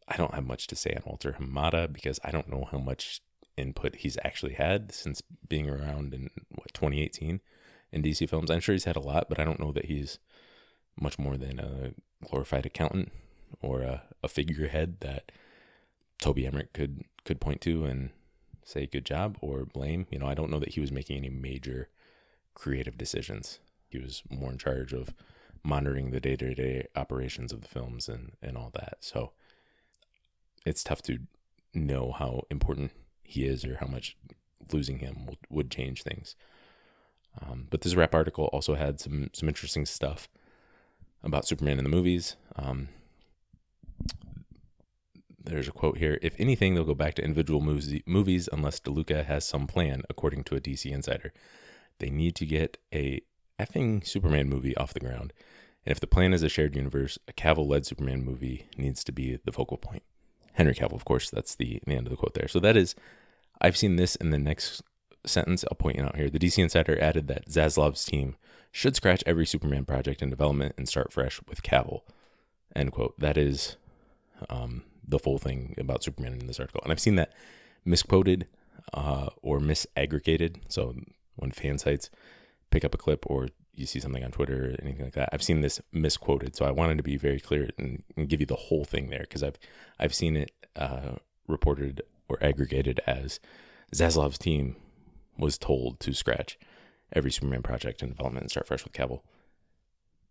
I 0.07 0.19
don't 0.19 0.35
have 0.35 0.45
much 0.45 0.67
to 0.67 0.77
say 0.77 0.93
on 0.95 1.03
Walter 1.07 1.37
Hamada 1.41 1.91
because 1.91 2.21
I 2.23 2.31
don't 2.31 2.51
know 2.51 2.69
how 2.71 2.79
much 2.79 3.23
input 3.57 3.97
he's 3.97 4.19
actually 4.23 4.55
had 4.55 4.93
since 4.93 5.23
being 5.49 5.71
around 5.71 6.13
in 6.13 6.29
what 6.51 6.75
2018 6.75 7.41
in 7.93 8.03
DC 8.03 8.29
films. 8.29 8.51
I'm 8.51 8.61
sure 8.61 8.75
he's 8.75 8.85
had 8.85 8.97
a 8.97 9.01
lot, 9.01 9.29
but 9.29 9.39
I 9.39 9.45
don't 9.45 9.61
know 9.61 9.73
that 9.73 9.87
he's 9.87 10.19
much 11.01 11.19
more 11.19 11.37
than 11.37 11.59
a 11.59 11.93
glorified 12.27 12.67
accountant 12.67 13.11
or 13.63 13.83
a, 13.83 14.03
a 14.23 14.29
figurehead 14.29 15.01
that 15.01 15.33
Toby 16.19 16.47
Emmerich 16.47 16.73
could 16.73 17.05
could 17.25 17.41
point 17.41 17.61
to 17.63 17.85
and 17.85 18.11
say 18.65 18.87
good 18.87 19.05
job 19.05 19.37
or 19.41 19.65
blame. 19.65 20.07
You 20.11 20.19
know, 20.19 20.27
I 20.27 20.35
don't 20.35 20.51
know 20.51 20.61
that 20.61 20.75
he 20.75 20.81
was 20.81 20.93
making 20.93 21.17
any 21.17 21.31
major 21.31 21.89
creative 22.55 22.97
decisions. 22.97 23.59
He 23.89 23.99
was 23.99 24.23
more 24.31 24.51
in 24.51 24.59
charge 24.59 24.93
of 24.93 25.15
monitoring 25.63 26.11
the 26.11 26.21
day-to-day 26.21 26.87
operations 26.97 27.53
of 27.53 27.61
the 27.61 27.69
films 27.69 28.09
and 28.09 28.33
and 28.43 28.57
all 28.57 28.71
that. 28.75 28.99
So 29.01 29.33
it's 30.65 30.85
tough 30.85 31.03
to 31.03 31.19
know 31.75 32.13
how 32.13 32.43
important 32.51 32.93
he 33.23 33.45
is 33.45 33.65
or 33.65 33.77
how 33.77 33.87
much 33.87 34.17
losing 34.73 34.99
him 34.99 35.27
would, 35.27 35.39
would 35.49 35.71
change 35.71 36.03
things. 36.03 36.35
Um, 37.41 37.67
but 37.71 37.83
this 37.83 37.95
Wrap 37.95 38.15
article 38.15 38.47
also 38.47 38.75
had 38.75 39.01
some 39.01 39.31
some 39.33 39.49
interesting 39.49 39.87
stuff 39.87 40.29
about 41.23 41.47
Superman 41.47 41.79
in 41.79 41.85
the 41.85 41.91
movies. 41.91 42.37
Um, 42.57 42.89
there's 45.43 45.69
a 45.69 45.73
quote 45.73 45.99
here: 45.99 46.19
"If 46.23 46.35
anything, 46.39 46.75
they'll 46.75 46.85
go 46.85 46.95
back 46.95 47.15
to 47.15 47.25
individual 47.25 47.61
movies, 47.61 48.03
movies 48.07 48.49
unless 48.53 48.81
DeLuca 48.81 49.25
has 49.27 49.45
some 49.45 49.67
plan." 49.67 50.03
According 50.11 50.45
to 50.45 50.57
a 50.57 50.61
DC 50.61 50.91
insider, 50.91 51.33
they 51.99 52.11
need 52.11 52.35
to 52.37 52.47
get 52.47 52.79
a 52.93 53.23
effing 53.59 54.07
Superman 54.07 54.49
movie 54.49 54.77
off 54.77 54.95
the 54.95 55.01
ground. 55.01 55.33
And 55.85 55.93
if 55.93 56.01
the 56.01 56.07
plan 56.07 56.33
is 56.33 56.43
a 56.43 56.49
shared 56.49 56.75
universe, 56.75 57.19
a 57.29 57.33
Cavill-led 57.33 57.87
Superman 57.87 58.25
movie 58.25 58.67
needs 58.77 59.05
to 59.05 59.13
be 59.13 59.39
the 59.45 59.53
focal 59.53 59.79
point. 59.79 60.03
Henry 60.55 60.75
Cavill, 60.75 60.95
of 60.95 61.05
course. 61.05 61.31
That's 61.31 61.55
the, 61.55 61.81
the 61.87 61.95
end 61.95 62.07
of 62.07 62.11
the 62.11 62.17
quote 62.17 62.35
there. 62.35 62.49
So 62.49 62.61
that 62.61 62.77
is, 62.77 62.95
I've 63.61 63.77
seen 63.77 63.97
this 63.97 64.17
in 64.17 64.31
the 64.31 64.39
next 64.39 64.83
sentence. 65.27 65.65
I'll 65.65 65.77
point 65.77 65.97
you 65.97 66.05
out 66.05 66.17
here. 66.17 66.31
The 66.31 66.39
DC 66.39 66.63
Insider 66.63 67.01
added 67.01 67.29
that 67.29 67.49
Zaslav's 67.49 68.05
team 68.05 68.37
should 68.73 68.97
scratch 68.97 69.23
every 69.27 69.47
Superman 69.47 69.85
project 69.85 70.23
in 70.23 70.31
development 70.31 70.75
and 70.77 70.89
start 70.89 71.13
fresh 71.13 71.41
with 71.49 71.63
Cavill. 71.63 72.03
End 72.75 72.93
quote. 72.93 73.19
That 73.19 73.37
is 73.37 73.77
um, 74.49 74.85
the 75.07 75.19
full 75.19 75.39
thing 75.39 75.75
about 75.79 76.05
Superman 76.05 76.35
in 76.35 76.47
this 76.47 76.61
article. 76.61 76.81
And 76.83 76.93
I've 76.93 77.01
seen 77.01 77.17
that 77.17 77.33
misquoted 77.85 78.47
uh, 78.95 79.31
or 79.43 79.59
misaggregated. 79.59 80.57
So 80.69 80.95
when 81.37 81.51
fan 81.51 81.79
sites 81.79 82.11
pick 82.71 82.85
up 82.85 82.95
a 82.95 82.99
clip 82.99 83.25
or 83.27 83.49
you 83.75 83.87
see 83.87 84.01
something 84.01 84.25
on 84.25 84.31
Twitter 84.31 84.67
or 84.67 84.83
anything 84.83 85.05
like 85.05 85.15
that. 85.15 85.31
I've 85.33 85.43
seen 85.43 85.61
this 85.61 85.81
misquoted, 85.93 86.55
so 86.55 86.65
I 86.65 86.71
wanted 86.71 86.99
to 86.99 87.03
be 87.03 87.17
very 87.17 87.41
clear 87.41 87.71
and, 87.79 88.03
and 88.17 88.29
give 88.29 88.41
you 88.41 88.47
the 88.47 88.55
whole 88.55 88.85
thing 88.85 89.09
there 89.09 89.21
because 89.21 89.43
I've 89.43 89.59
I've 89.99 90.15
seen 90.15 90.37
it 90.37 90.53
uh, 90.77 91.17
reported 91.49 92.03
or 92.29 92.39
aggregated 92.43 93.01
as 93.07 93.41
Zaslav's 93.95 94.39
team 94.39 94.77
was 95.41 95.59
told 95.59 96.01
to 96.01 96.13
scratch 96.13 96.59
every 97.13 97.33
Superman 97.33 97.63
project 97.63 98.03
in 98.03 98.11
development 98.11 98.45
and 98.45 98.51
start 98.51 98.67
fresh 98.67 98.85
with 98.85 98.93
Cavill. 98.93 99.23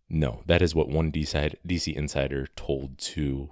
No, 0.10 0.42
that 0.46 0.62
is 0.62 0.74
what 0.74 0.90
one 0.90 1.12
DC, 1.12 1.94
insider 1.94 2.48
told 2.56 2.98
to 2.98 3.50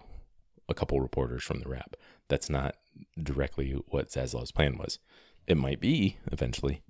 a 0.67 0.73
couple 0.73 0.99
reporters 0.99 1.43
from 1.43 1.59
the 1.59 1.69
Wrap. 1.69 1.95
That's 2.29 2.49
not 2.49 2.75
directly 3.21 3.71
what 3.87 4.09
Zaslav's 4.09 4.51
plan 4.51 4.77
was. 4.77 4.97
It 5.45 5.55
might 5.55 5.79
be 5.79 6.17
eventually, 6.31 6.81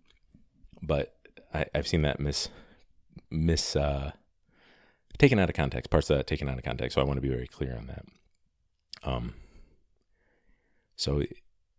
but 0.81 1.15
I, 1.53 1.65
have 1.75 1.87
seen 1.87 2.01
that 2.03 2.19
mis 2.19 2.49
mis 3.29 3.75
uh, 3.75 4.11
taken 5.17 5.37
out 5.37 5.49
of 5.49 5.55
context. 5.55 5.91
Parts 5.91 6.09
of 6.09 6.17
that 6.17 6.27
taken 6.27 6.49
out 6.49 6.57
of 6.57 6.63
context. 6.63 6.95
So 6.95 7.01
I 7.01 7.03
want 7.03 7.17
to 7.17 7.21
be 7.21 7.29
very 7.29 7.47
clear 7.47 7.75
on 7.77 7.87
that. 7.87 8.05
Um. 9.03 9.35
So 10.95 11.21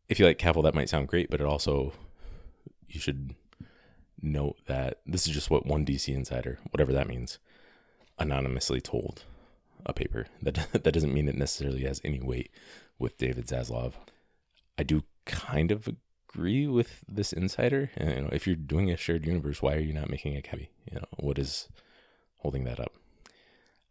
if 0.09 0.21
you 0.21 0.27
like 0.27 0.39
Cavill, 0.39 0.63
that 0.63 0.75
might 0.75 0.89
sound 0.89 1.09
great, 1.09 1.31
but 1.31 1.41
it 1.41 1.47
also 1.47 1.93
you 2.89 3.01
should 3.01 3.35
note 4.21 4.57
that 4.67 5.01
this 5.07 5.27
is 5.27 5.35
just 5.35 5.51
what 5.51 5.67
one 5.67 5.85
DC 5.85 6.15
insider, 6.15 6.59
whatever 6.71 6.93
that 6.93 7.09
means, 7.09 7.39
anonymously 8.19 8.81
told 8.81 9.25
a 9.87 9.93
paper. 9.93 10.27
That 10.43 10.69
that 10.73 10.93
doesn't 10.93 11.15
mean 11.15 11.29
it 11.29 11.37
necessarily 11.37 11.85
has 11.85 12.01
any 12.05 12.21
weight 12.21 12.51
with 12.99 13.19
David 13.19 13.47
Zaslav. 13.47 13.95
I 14.77 14.83
do 14.83 15.05
kind 15.25 15.71
of 15.71 15.89
agree 16.29 16.67
with 16.67 17.05
this 17.09 17.33
insider. 17.33 17.91
You 17.99 18.23
know, 18.23 18.29
if 18.33 18.47
you're 18.47 18.57
doing 18.57 18.91
a 18.91 18.97
shared 18.97 19.27
universe, 19.27 19.63
why 19.63 19.75
are 19.75 19.81
you 19.81 19.93
not 19.93 20.11
making 20.11 20.35
it 20.35 20.49
heavy? 20.49 20.71
You 20.91 21.01
know, 21.01 21.09
what 21.19 21.39
is 21.39 21.69
holding 22.39 22.65
that 22.65 22.81
up? 22.81 22.95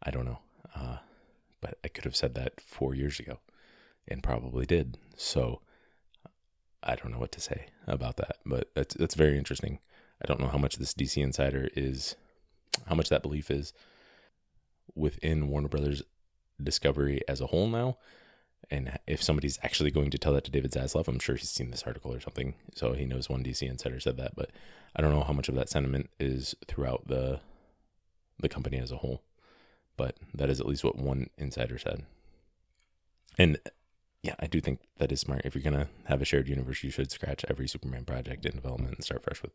I 0.04 0.12
don't 0.12 0.26
know. 0.26 0.40
Uh, 0.76 0.98
but 1.62 1.78
I 1.84 1.88
could 1.88 2.06
have 2.06 2.16
said 2.16 2.36
that 2.36 2.62
four 2.62 2.94
years 2.94 3.20
ago, 3.20 3.40
and 4.08 4.24
probably 4.24 4.66
did. 4.66 4.98
So 5.16 5.62
I 6.88 6.96
don't 6.96 7.12
know 7.12 7.20
what 7.20 7.32
to 7.34 7.42
say 7.42 7.68
about 7.86 8.18
that. 8.18 8.38
But 8.46 8.70
that's 8.76 8.96
that's 8.96 9.16
very 9.16 9.38
interesting. 9.38 9.80
I 10.22 10.26
don't 10.26 10.40
know 10.40 10.48
how 10.48 10.58
much 10.58 10.78
this 10.78 10.94
DC 10.94 11.22
insider 11.22 11.70
is, 11.76 12.16
how 12.88 12.96
much 12.96 13.10
that 13.10 13.22
belief 13.22 13.52
is 13.52 13.74
within 14.96 15.50
Warner 15.50 15.68
Brothers 15.68 16.02
Discovery 16.62 17.22
as 17.28 17.40
a 17.40 17.48
whole 17.48 17.68
now, 17.68 17.98
and 18.70 19.00
if 19.08 19.24
somebody's 19.24 19.60
actually 19.64 19.92
going 19.92 20.10
to 20.12 20.18
tell 20.18 20.34
that 20.34 20.44
to 20.46 20.52
David 20.52 20.72
Zaslav, 20.72 21.08
I'm 21.08 21.20
sure 21.20 21.36
he's 21.36 21.50
seen 21.50 21.72
this 21.72 21.84
article 21.84 22.14
or 22.14 22.20
something, 22.20 22.56
so 22.76 22.94
he 22.94 23.06
knows 23.06 23.30
one 23.30 23.44
DC 23.44 23.68
insider 23.68 24.00
said 24.00 24.18
that. 24.18 24.36
But 24.36 24.50
I 24.96 25.02
don't 25.02 25.14
know 25.14 25.24
how 25.24 25.34
much 25.34 25.50
of 25.50 25.56
that 25.56 25.70
sentiment 25.70 26.10
is 26.20 26.56
throughout 26.68 27.08
the 27.08 27.40
the 28.40 28.50
company 28.50 28.78
as 28.78 28.92
a 28.92 28.98
whole. 28.98 29.24
But 29.96 30.18
that 30.34 30.50
is 30.50 30.60
at 30.60 30.68
least 30.68 30.84
what 30.84 30.98
one 30.98 31.30
insider 31.38 31.78
said. 31.78 32.06
And 33.38 33.58
yeah, 34.24 34.36
I 34.40 34.48
do 34.48 34.60
think 34.60 34.80
that 34.98 35.12
is 35.12 35.22
smart. 35.22 35.42
If 35.46 35.56
you're 35.56 35.64
gonna 35.64 35.90
have 36.06 36.22
a 36.22 36.26
shared 36.26 36.48
universe, 36.48 36.84
you 36.84 36.90
should 36.90 37.12
scratch 37.12 37.46
every 37.50 37.68
Superman 37.68 38.06
project 38.06 38.46
in 38.46 38.56
development 38.56 38.96
and 38.96 39.04
start 39.04 39.24
fresh 39.24 39.42
with 39.42 39.54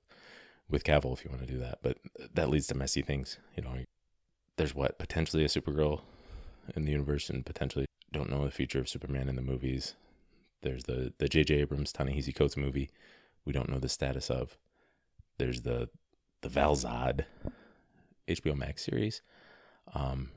with 0.69 0.85
Cavill 0.85 1.13
if 1.13 1.25
you 1.25 1.31
want 1.31 1.43
to 1.47 1.53
do 1.53 1.59
that. 1.59 1.79
But 1.83 1.99
that 2.35 2.49
leads 2.49 2.67
to 2.69 2.75
messy 2.75 3.03
things. 3.03 3.39
You 3.57 3.63
know, 3.63 3.75
there's 4.57 4.75
what 4.75 4.99
potentially 4.99 5.45
a 5.45 5.49
Supergirl 5.49 6.03
in 6.77 6.85
the 6.85 6.93
universe 6.93 7.29
and 7.29 7.45
potentially 7.45 7.87
don't 8.13 8.31
know 8.31 8.45
the 8.45 8.51
future 8.51 8.79
of 8.81 8.89
Superman 8.89 9.29
in 9.29 9.37
the 9.37 9.43
movies. 9.43 9.95
There's 10.63 10.85
the 10.85 11.13
the 11.19 11.29
J.J. 11.29 11.55
Abrams 11.57 11.93
Ta-Nehisi 11.93 12.35
Coates 12.35 12.57
movie. 12.57 12.91
We 13.45 13.53
don't 13.53 13.69
know 13.69 13.79
the 13.79 13.89
status 13.89 14.31
of. 14.31 14.57
There's 15.39 15.63
the 15.63 15.89
the 16.43 16.49
Val-Zod 16.49 17.25
HBO 18.29 18.57
Max 18.57 18.85
series. 18.85 19.23
Um, 19.95 20.31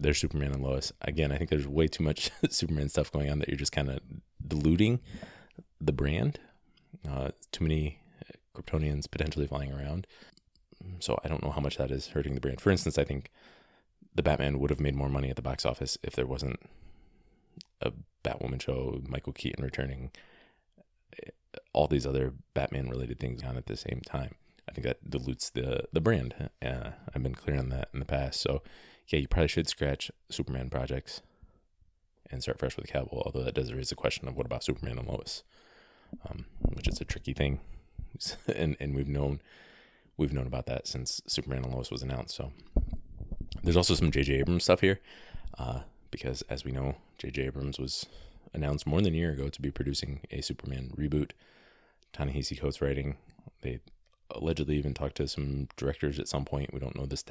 there's 0.00 0.18
Superman 0.18 0.52
and 0.52 0.62
Lois. 0.62 0.92
Again, 1.02 1.30
I 1.30 1.36
think 1.36 1.50
there's 1.50 1.68
way 1.68 1.86
too 1.86 2.02
much 2.02 2.30
Superman 2.50 2.88
stuff 2.88 3.12
going 3.12 3.30
on 3.30 3.38
that 3.38 3.48
you're 3.48 3.56
just 3.58 3.72
kind 3.72 3.90
of 3.90 4.00
diluting 4.46 5.00
the 5.80 5.92
brand. 5.92 6.40
Uh, 7.08 7.30
too 7.52 7.64
many 7.64 8.00
Kryptonians 8.54 9.10
potentially 9.10 9.46
flying 9.46 9.72
around. 9.72 10.06
So 10.98 11.18
I 11.22 11.28
don't 11.28 11.42
know 11.42 11.50
how 11.50 11.60
much 11.60 11.76
that 11.76 11.90
is 11.90 12.08
hurting 12.08 12.34
the 12.34 12.40
brand. 12.40 12.60
For 12.60 12.70
instance, 12.70 12.98
I 12.98 13.04
think 13.04 13.30
the 14.14 14.22
Batman 14.22 14.58
would 14.58 14.70
have 14.70 14.80
made 14.80 14.94
more 14.94 15.08
money 15.08 15.30
at 15.30 15.36
the 15.36 15.42
box 15.42 15.64
office 15.66 15.98
if 16.02 16.14
there 16.14 16.26
wasn't 16.26 16.58
a 17.82 17.92
Batwoman 18.24 18.60
show, 18.60 19.02
Michael 19.06 19.32
Keaton 19.32 19.64
returning, 19.64 20.10
all 21.72 21.86
these 21.86 22.06
other 22.06 22.32
Batman 22.54 22.88
related 22.88 23.18
things 23.18 23.42
on 23.42 23.56
at 23.56 23.66
the 23.66 23.76
same 23.76 24.00
time. 24.04 24.34
I 24.68 24.72
think 24.72 24.86
that 24.86 25.10
dilutes 25.10 25.50
the 25.50 25.84
the 25.92 26.00
brand. 26.00 26.50
Uh, 26.62 26.90
I've 27.14 27.22
been 27.22 27.34
clear 27.34 27.58
on 27.58 27.70
that 27.70 27.88
in 27.92 27.98
the 27.98 28.06
past. 28.06 28.40
So 28.40 28.62
yeah, 29.10 29.18
you 29.18 29.28
probably 29.28 29.48
should 29.48 29.68
scratch 29.68 30.10
Superman 30.28 30.70
projects 30.70 31.20
and 32.30 32.42
start 32.42 32.58
fresh 32.58 32.76
with 32.76 32.86
Cavill. 32.86 33.22
Although 33.24 33.42
that 33.42 33.54
does 33.54 33.72
raise 33.72 33.90
the 33.90 33.96
question 33.96 34.28
of 34.28 34.36
what 34.36 34.46
about 34.46 34.62
Superman 34.62 34.98
and 34.98 35.08
Lois, 35.08 35.42
um, 36.28 36.46
which 36.62 36.86
is 36.86 37.00
a 37.00 37.04
tricky 37.04 37.32
thing, 37.32 37.60
and 38.54 38.76
and 38.78 38.94
we've 38.94 39.08
known 39.08 39.40
we've 40.16 40.32
known 40.32 40.46
about 40.46 40.66
that 40.66 40.86
since 40.86 41.20
Superman 41.26 41.64
and 41.64 41.74
Lois 41.74 41.90
was 41.90 42.02
announced. 42.02 42.36
So 42.36 42.52
there's 43.62 43.76
also 43.76 43.94
some 43.94 44.12
J.J. 44.12 44.34
Abrams 44.34 44.64
stuff 44.64 44.80
here, 44.80 45.00
uh, 45.58 45.80
because 46.10 46.42
as 46.42 46.64
we 46.64 46.70
know, 46.70 46.96
J.J. 47.18 47.46
Abrams 47.46 47.78
was 47.78 48.06
announced 48.54 48.86
more 48.86 49.00
than 49.00 49.14
a 49.14 49.16
year 49.16 49.32
ago 49.32 49.48
to 49.48 49.60
be 49.60 49.70
producing 49.70 50.20
a 50.30 50.40
Superman 50.40 50.92
reboot. 50.96 51.32
Ta-Nehisi 52.12 52.58
Coates 52.58 52.80
writing. 52.80 53.16
They 53.62 53.80
allegedly 54.30 54.76
even 54.76 54.94
talked 54.94 55.16
to 55.16 55.28
some 55.28 55.68
directors 55.76 56.18
at 56.18 56.28
some 56.28 56.44
point. 56.44 56.72
We 56.72 56.80
don't 56.80 56.96
know 56.96 57.06
this, 57.06 57.24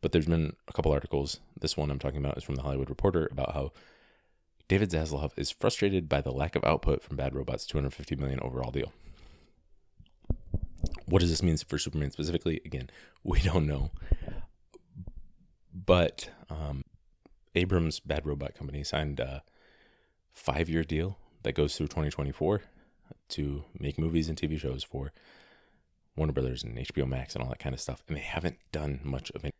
but 0.00 0.12
there's 0.12 0.26
been 0.26 0.54
a 0.68 0.72
couple 0.72 0.92
articles. 0.92 1.40
This 1.58 1.76
one 1.76 1.90
I'm 1.90 1.98
talking 1.98 2.18
about 2.18 2.36
is 2.36 2.44
from 2.44 2.56
the 2.56 2.62
Hollywood 2.62 2.90
Reporter 2.90 3.28
about 3.30 3.54
how 3.54 3.72
David 4.68 4.90
Zaslav 4.90 5.32
is 5.36 5.50
frustrated 5.50 6.08
by 6.08 6.20
the 6.20 6.30
lack 6.30 6.54
of 6.54 6.64
output 6.64 7.02
from 7.02 7.16
Bad 7.16 7.34
Robot's 7.34 7.66
250 7.66 8.16
million 8.16 8.40
overall 8.40 8.70
deal. 8.70 8.92
What 11.06 11.20
does 11.20 11.30
this 11.30 11.42
mean 11.42 11.56
for 11.56 11.78
Superman 11.78 12.12
specifically? 12.12 12.60
Again, 12.64 12.88
we 13.24 13.40
don't 13.40 13.66
know. 13.66 13.90
But 15.74 16.30
um, 16.48 16.84
Abrams 17.54 18.00
Bad 18.00 18.26
Robot 18.26 18.54
Company 18.54 18.84
signed 18.84 19.20
a 19.20 19.42
five 20.32 20.68
year 20.68 20.84
deal 20.84 21.18
that 21.42 21.52
goes 21.52 21.76
through 21.76 21.88
2024 21.88 22.62
to 23.30 23.64
make 23.78 23.98
movies 23.98 24.28
and 24.28 24.38
TV 24.38 24.58
shows 24.58 24.84
for 24.84 25.12
Warner 26.16 26.32
Brothers 26.32 26.62
and 26.62 26.76
HBO 26.76 27.08
Max 27.08 27.34
and 27.34 27.42
all 27.42 27.50
that 27.50 27.58
kind 27.58 27.74
of 27.74 27.80
stuff. 27.80 28.02
And 28.08 28.16
they 28.16 28.22
haven't 28.22 28.58
done 28.72 29.00
much 29.02 29.30
of 29.32 29.44
it. 29.44 29.54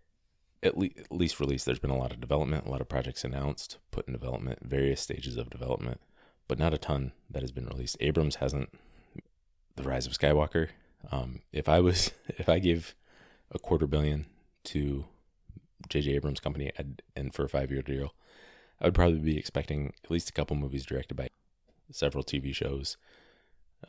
At, 0.63 0.77
le- 0.77 0.87
at 0.87 1.11
least 1.11 1.41
released. 1.41 1.65
There's 1.65 1.79
been 1.79 1.91
a 1.91 1.97
lot 1.97 2.13
of 2.13 2.21
development, 2.21 2.67
a 2.67 2.71
lot 2.71 2.81
of 2.81 2.89
projects 2.89 3.25
announced, 3.25 3.79
put 3.91 4.07
in 4.07 4.13
development, 4.13 4.59
various 4.63 5.01
stages 5.01 5.37
of 5.37 5.49
development, 5.49 6.01
but 6.49 6.59
not 6.59 6.75
a 6.75 6.79
ton 6.79 7.13
that 7.31 7.43
has 7.43 7.51
been 7.53 7.67
released. 7.67 7.97
Abrams 8.01 8.37
hasn't. 8.37 8.71
The 9.77 9.83
Rise 9.85 10.07
of 10.07 10.13
Skywalker. 10.13 10.69
Um, 11.11 11.41
if 11.53 11.69
I 11.69 11.81
was, 11.81 12.11
if 12.29 12.49
I 12.49 12.59
give 12.59 12.95
a 13.51 13.59
quarter 13.59 13.87
billion 13.87 14.27
to 14.65 15.07
J.J. 15.89 16.13
Abrams' 16.13 16.41
company 16.41 16.71
and 17.17 17.35
for 17.35 17.45
a 17.45 17.49
five 17.49 17.71
year 17.71 17.83
deal, 17.83 18.15
I 18.81 18.87
would 18.87 18.95
probably 18.95 19.19
be 19.19 19.39
expecting 19.39 19.93
at 20.05 20.11
least 20.11 20.29
a 20.29 20.33
couple 20.33 20.57
movies 20.57 20.85
directed 20.85 21.15
by 21.17 21.29
several 21.91 22.25
TV 22.25 22.55
shows 22.55 22.97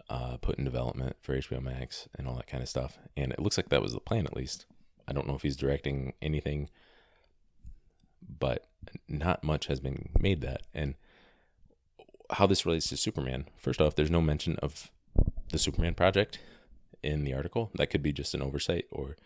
uh, 0.10 0.38
put 0.38 0.58
in 0.58 0.66
development 0.66 1.16
for 1.22 1.38
HBO 1.38 1.62
Max 1.62 2.08
and 2.18 2.28
all 2.28 2.36
that 2.36 2.48
kind 2.48 2.64
of 2.64 2.70
stuff. 2.70 2.98
And 3.16 3.32
it 3.32 3.40
looks 3.40 3.58
like 3.58 3.70
that 3.70 3.82
was 3.82 3.94
the 3.94 4.00
plan, 4.00 4.26
at 4.26 4.36
least. 4.36 4.66
I 5.08 5.14
don't 5.14 5.28
know 5.28 5.36
if 5.36 5.42
he's 5.42 5.56
directing 5.56 6.14
anything, 6.22 6.70
but 8.40 8.68
not 9.08 9.44
much 9.44 9.68
has 9.68 9.80
been 9.80 10.10
made 10.20 10.42
that. 10.42 10.62
And 10.74 10.96
how 12.32 12.48
this 12.48 12.66
relates 12.66 12.88
to 12.90 12.98
Superman, 12.98 13.46
first 13.58 13.82
off, 13.82 13.96
there's 13.96 14.12
no 14.12 14.22
mention 14.22 14.56
of 14.58 14.90
the 15.52 15.60
Superman 15.60 15.94
project 15.94 16.40
in 17.04 17.24
the 17.24 17.34
article. 17.34 17.72
That 17.76 17.88
could 17.88 18.04
be 18.04 18.14
just 18.14 18.34
an 18.34 18.42
oversight, 18.42 18.86
or, 18.92 19.18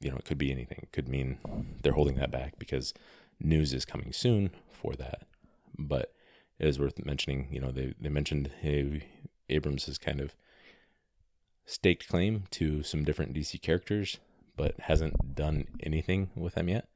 you 0.00 0.10
know, 0.10 0.16
it 0.16 0.24
could 0.24 0.38
be 0.38 0.50
anything. 0.50 0.80
It 0.82 0.92
could 0.92 1.08
mean 1.08 1.38
they're 1.82 1.92
holding 1.92 2.16
that 2.16 2.30
back 2.30 2.58
because 2.58 2.92
news 3.40 3.72
is 3.72 3.84
coming 3.84 4.12
soon 4.12 4.50
for 4.70 4.94
that. 4.94 5.22
But 5.78 6.12
it 6.58 6.68
is 6.68 6.78
worth 6.78 7.04
mentioning, 7.04 7.48
you 7.50 7.60
know, 7.60 7.70
they, 7.70 7.94
they 8.00 8.08
mentioned, 8.08 8.50
hey, 8.60 9.06
Abrams 9.48 9.86
has 9.86 9.98
kind 9.98 10.20
of 10.20 10.34
staked 11.66 12.08
claim 12.08 12.44
to 12.50 12.82
some 12.82 13.04
different 13.04 13.34
DC 13.34 13.60
characters, 13.60 14.18
but 14.56 14.78
hasn't 14.80 15.34
done 15.34 15.66
anything 15.80 16.30
with 16.34 16.54
them 16.54 16.68
yet. 16.68 16.88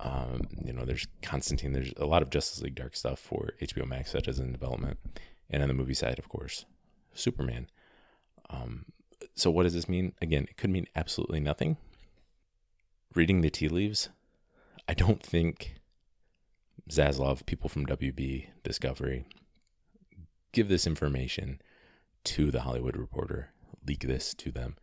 Um, 0.00 0.48
you 0.64 0.72
know, 0.72 0.84
there's 0.84 1.06
Constantine. 1.22 1.72
There's 1.72 1.92
a 1.96 2.06
lot 2.06 2.22
of 2.22 2.30
Justice 2.30 2.62
League 2.62 2.74
Dark 2.74 2.96
stuff 2.96 3.18
for 3.18 3.52
HBO 3.60 3.86
Max 3.86 4.12
that 4.12 4.28
is 4.28 4.38
in 4.38 4.52
development, 4.52 4.98
and 5.50 5.62
on 5.62 5.68
the 5.68 5.74
movie 5.74 5.94
side, 5.94 6.18
of 6.18 6.28
course, 6.28 6.64
Superman. 7.12 7.66
Um, 8.48 8.86
so 9.34 9.50
what 9.50 9.64
does 9.64 9.74
this 9.74 9.88
mean? 9.88 10.14
Again, 10.22 10.46
it 10.48 10.56
could 10.56 10.70
mean 10.70 10.86
absolutely 10.96 11.40
nothing. 11.40 11.76
Reading 13.14 13.40
the 13.40 13.50
tea 13.50 13.68
leaves, 13.68 14.08
I 14.88 14.94
don't 14.94 15.22
think 15.22 15.74
Zaslav, 16.88 17.44
people 17.44 17.68
from 17.68 17.86
WB, 17.86 18.46
Discovery, 18.62 19.26
give 20.52 20.68
this 20.68 20.86
information 20.86 21.60
to 22.24 22.50
the 22.50 22.60
Hollywood 22.60 22.96
Reporter, 22.96 23.50
leak 23.86 24.00
this 24.00 24.34
to 24.34 24.50
them 24.50 24.76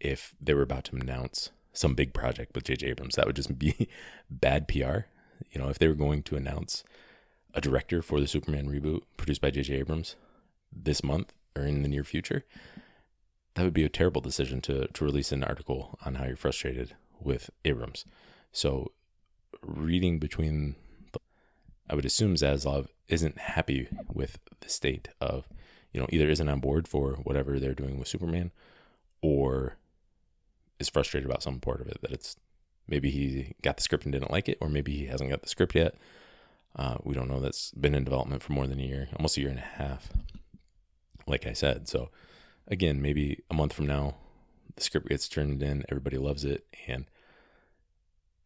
if 0.00 0.34
they 0.40 0.54
were 0.54 0.62
about 0.62 0.84
to 0.84 0.96
announce 0.96 1.50
some 1.72 1.94
big 1.94 2.12
project 2.12 2.54
with 2.54 2.64
J.J. 2.64 2.88
Abrams. 2.88 3.16
That 3.16 3.26
would 3.26 3.36
just 3.36 3.58
be 3.58 3.88
bad 4.30 4.68
PR. 4.68 5.06
You 5.50 5.60
know, 5.60 5.68
if 5.68 5.78
they 5.78 5.88
were 5.88 5.94
going 5.94 6.22
to 6.24 6.36
announce 6.36 6.84
a 7.54 7.60
director 7.60 8.02
for 8.02 8.20
the 8.20 8.26
Superman 8.26 8.68
reboot 8.68 9.02
produced 9.16 9.40
by 9.40 9.50
J.J. 9.50 9.74
Abrams 9.74 10.16
this 10.72 11.04
month 11.04 11.32
or 11.54 11.62
in 11.64 11.82
the 11.82 11.88
near 11.88 12.04
future, 12.04 12.44
that 13.54 13.62
would 13.62 13.74
be 13.74 13.84
a 13.84 13.90
terrible 13.90 14.20
decision 14.20 14.60
to, 14.62 14.86
to 14.88 15.04
release 15.04 15.32
an 15.32 15.44
article 15.44 15.98
on 16.04 16.16
how 16.16 16.26
you're 16.26 16.36
frustrated 16.36 16.94
with 17.20 17.50
Abrams. 17.64 18.04
So, 18.52 18.92
reading 19.62 20.18
between, 20.18 20.76
the, 21.12 21.20
I 21.88 21.94
would 21.94 22.04
assume 22.04 22.34
Zaslav 22.34 22.88
isn't 23.08 23.38
happy 23.38 23.88
with 24.12 24.38
the 24.60 24.68
state 24.68 25.08
of, 25.20 25.48
you 25.92 26.00
know, 26.00 26.06
either 26.10 26.28
isn't 26.28 26.48
on 26.48 26.60
board 26.60 26.86
for 26.86 27.12
whatever 27.12 27.58
they're 27.58 27.74
doing 27.74 27.98
with 27.98 28.08
Superman 28.08 28.50
or 29.22 29.78
is 30.78 30.88
frustrated 30.88 31.28
about 31.28 31.42
some 31.42 31.60
part 31.60 31.80
of 31.80 31.88
it 31.88 31.98
that 32.02 32.12
it's 32.12 32.36
maybe 32.88 33.10
he 33.10 33.54
got 33.62 33.76
the 33.76 33.82
script 33.82 34.04
and 34.04 34.12
didn't 34.12 34.30
like 34.30 34.48
it, 34.48 34.58
or 34.60 34.68
maybe 34.68 34.96
he 34.96 35.06
hasn't 35.06 35.30
got 35.30 35.42
the 35.42 35.48
script 35.48 35.74
yet. 35.74 35.94
Uh, 36.74 36.96
we 37.02 37.14
don't 37.14 37.28
know. 37.28 37.40
That's 37.40 37.70
been 37.72 37.94
in 37.94 38.04
development 38.04 38.42
for 38.42 38.52
more 38.52 38.66
than 38.66 38.80
a 38.80 38.84
year, 38.84 39.08
almost 39.16 39.36
a 39.36 39.40
year 39.40 39.50
and 39.50 39.58
a 39.58 39.62
half. 39.62 40.10
Like 41.26 41.46
I 41.46 41.52
said, 41.52 41.88
so 41.88 42.10
again, 42.68 43.00
maybe 43.00 43.42
a 43.50 43.54
month 43.54 43.72
from 43.72 43.86
now, 43.86 44.16
the 44.76 44.82
script 44.82 45.08
gets 45.08 45.28
turned 45.28 45.62
in, 45.62 45.84
everybody 45.88 46.18
loves 46.18 46.44
it, 46.44 46.66
and 46.86 47.06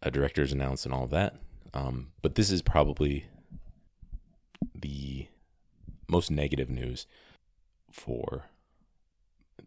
a 0.03 0.11
director 0.11 0.43
is 0.43 0.53
announced 0.53 0.85
and 0.85 0.95
all 0.95 1.05
of 1.05 1.11
that. 1.11 1.37
Um, 1.75 2.12
but 2.23 2.37
this 2.37 2.51
is 2.51 2.62
probably 2.62 3.27
the 4.75 5.27
most 6.09 6.31
negative 6.31 6.71
news 6.71 7.07
for 7.90 8.47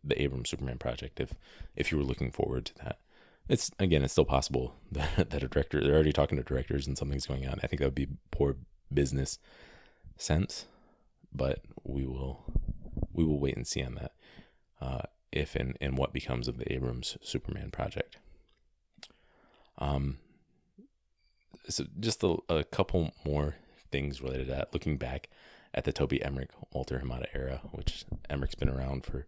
the 0.04 0.22
Abrams 0.22 0.50
Superman 0.50 0.78
project 0.78 1.20
if 1.20 1.34
if 1.76 1.92
you 1.92 1.98
were 1.98 2.04
looking 2.04 2.32
forward 2.32 2.66
to 2.66 2.76
that. 2.84 3.00
It's 3.50 3.72
again, 3.80 4.04
it's 4.04 4.14
still 4.14 4.26
possible 4.26 4.76
that, 4.92 5.30
that 5.30 5.44
a 5.44 5.48
director 5.48 5.82
they're 5.82 5.94
already 5.94 6.14
talking 6.14 6.38
to 6.38 6.44
directors 6.44 6.88
and 6.88 6.98
something's 6.98 7.28
going 7.28 7.48
on. 7.48 7.60
I 7.64 7.68
think 7.68 7.80
that 7.80 7.88
would 7.88 7.96
be 7.96 8.10
poor 8.32 8.58
business 8.94 9.40
sense, 10.18 10.66
but 11.34 11.60
we 11.84 12.06
will 12.06 12.44
we 13.12 13.24
will 13.24 13.40
wait 13.40 13.56
and 13.56 13.68
see 13.68 13.84
on 13.84 13.96
that. 13.96 14.12
Uh, 14.82 15.02
if 15.32 15.56
and, 15.56 15.78
and 15.82 15.98
what 15.98 16.14
becomes 16.14 16.48
of 16.48 16.58
the 16.58 16.72
Abrams 16.72 17.18
Superman 17.22 17.72
project. 17.72 18.18
Um, 19.80 20.18
so 21.68 21.86
just 22.00 22.24
a, 22.24 22.38
a 22.50 22.64
couple 22.64 23.14
more 23.26 23.56
things 23.92 24.22
related 24.22 24.48
to 24.48 24.54
that. 24.54 24.74
Looking 24.74 24.98
back 24.98 25.30
at 25.74 25.86
the 25.86 25.92
Toby 25.92 26.24
Emmerich 26.24 26.52
Walter 26.72 27.02
Hamada 27.04 27.26
era, 27.34 27.62
which 27.72 28.06
Emmerich's 28.30 28.56
been 28.56 28.70
around 28.70 29.04
for 29.06 29.26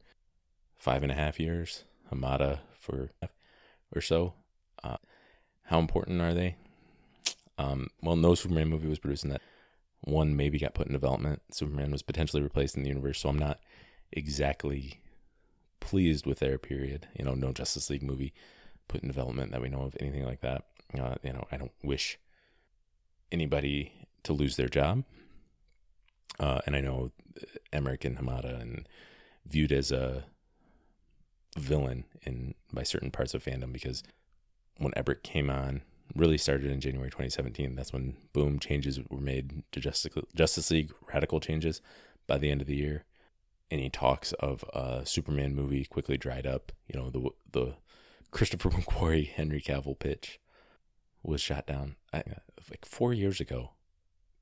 five 0.78 1.04
and 1.04 1.12
a 1.12 1.16
half 1.16 1.40
years, 1.40 1.84
Hamada 2.12 2.60
for 2.80 3.12
or 3.94 4.02
so. 4.02 4.34
Uh, 4.84 4.98
how 5.64 5.80
important 5.80 6.22
are 6.22 6.34
they? 6.34 6.56
Um, 7.58 7.88
well, 8.02 8.16
no 8.16 8.36
Superman 8.36 8.70
movie 8.70 8.88
was 8.88 9.00
produced 9.00 9.24
in 9.24 9.30
that. 9.32 9.42
One 10.02 10.36
maybe 10.36 10.60
got 10.60 10.76
put 10.76 10.88
in 10.88 10.94
development. 10.94 11.42
Superman 11.52 11.92
was 11.92 12.04
potentially 12.04 12.44
replaced 12.44 12.78
in 12.78 12.84
the 12.84 12.90
universe, 12.90 13.20
so 13.20 13.30
I'm 13.30 13.40
not 13.40 13.60
exactly 14.12 15.02
pleased 15.80 16.28
with 16.28 16.40
their 16.40 16.58
period. 16.58 17.08
You 17.18 17.26
know, 17.26 17.34
no 17.34 17.52
Justice 17.52 17.90
League 17.90 18.04
movie 18.04 18.34
put 18.88 19.02
in 19.02 19.08
development 19.08 19.52
that 19.52 19.62
we 19.62 19.70
know 19.70 19.82
of, 19.82 19.96
anything 20.00 20.26
like 20.26 20.42
that. 20.42 20.66
Uh, 20.98 21.16
you 21.24 21.34
know, 21.34 21.48
I 21.52 21.58
don't 21.58 21.72
wish 21.84 22.20
anybody 23.32 23.94
to 24.24 24.34
lose 24.34 24.56
their 24.56 24.70
job. 24.70 25.04
Uh, 26.40 26.62
and 26.66 26.76
I 26.76 26.82
know 26.82 27.12
Emmerich 27.74 28.06
and 28.06 28.18
Hamada 28.18 28.62
and 28.62 28.88
viewed 29.46 29.72
as 29.72 29.92
a 29.92 30.26
villain 31.56 32.06
in 32.24 32.54
by 32.74 32.84
certain 32.84 33.12
parts 33.12 33.34
of 33.34 33.44
fandom 33.44 33.72
because 33.72 34.04
when 34.78 34.94
Ebert 34.96 35.24
came 35.24 35.50
on, 35.50 35.82
really 36.14 36.38
started 36.38 36.70
in 36.70 36.80
January 36.80 37.10
2017. 37.10 37.76
That's 37.76 37.94
when 37.94 38.16
boom 38.34 38.60
changes 38.60 39.00
were 39.10 39.22
made 39.22 39.64
to 39.72 39.80
Justice 39.80 40.14
Justice 40.36 40.70
League, 40.70 40.92
radical 41.12 41.40
changes 41.40 41.82
by 42.28 42.38
the 42.38 42.52
end 42.52 42.62
of 42.62 42.68
the 42.68 42.76
year. 42.76 43.06
Any 43.72 43.90
talks 43.90 44.34
of 44.34 44.64
a 44.74 45.06
Superman 45.06 45.56
movie 45.56 45.86
quickly 45.86 46.18
dried 46.18 46.46
up. 46.46 46.72
You 46.88 47.00
know 47.00 47.10
the 47.10 47.30
the 47.52 47.76
Christopher 48.32 48.70
McQuarrie 48.72 49.30
Henry 49.30 49.62
Cavill 49.62 49.98
pitch 49.98 50.40
was 51.24 51.42
shot 51.42 51.66
down 51.66 51.96
I, 52.14 52.24
like 52.70 52.86
four 52.86 53.14
years 53.14 53.40
ago. 53.40 53.72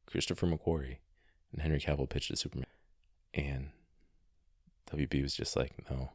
Christopher 0.05 0.47
McQuarrie 0.47 0.97
and 1.51 1.61
Henry 1.61 1.79
Cavill 1.79 2.09
pitched 2.09 2.31
a 2.31 2.35
Superman, 2.35 2.67
and 3.33 3.69
WB 4.91 5.21
was 5.21 5.33
just 5.33 5.55
like, 5.55 5.71
no, 5.89 6.11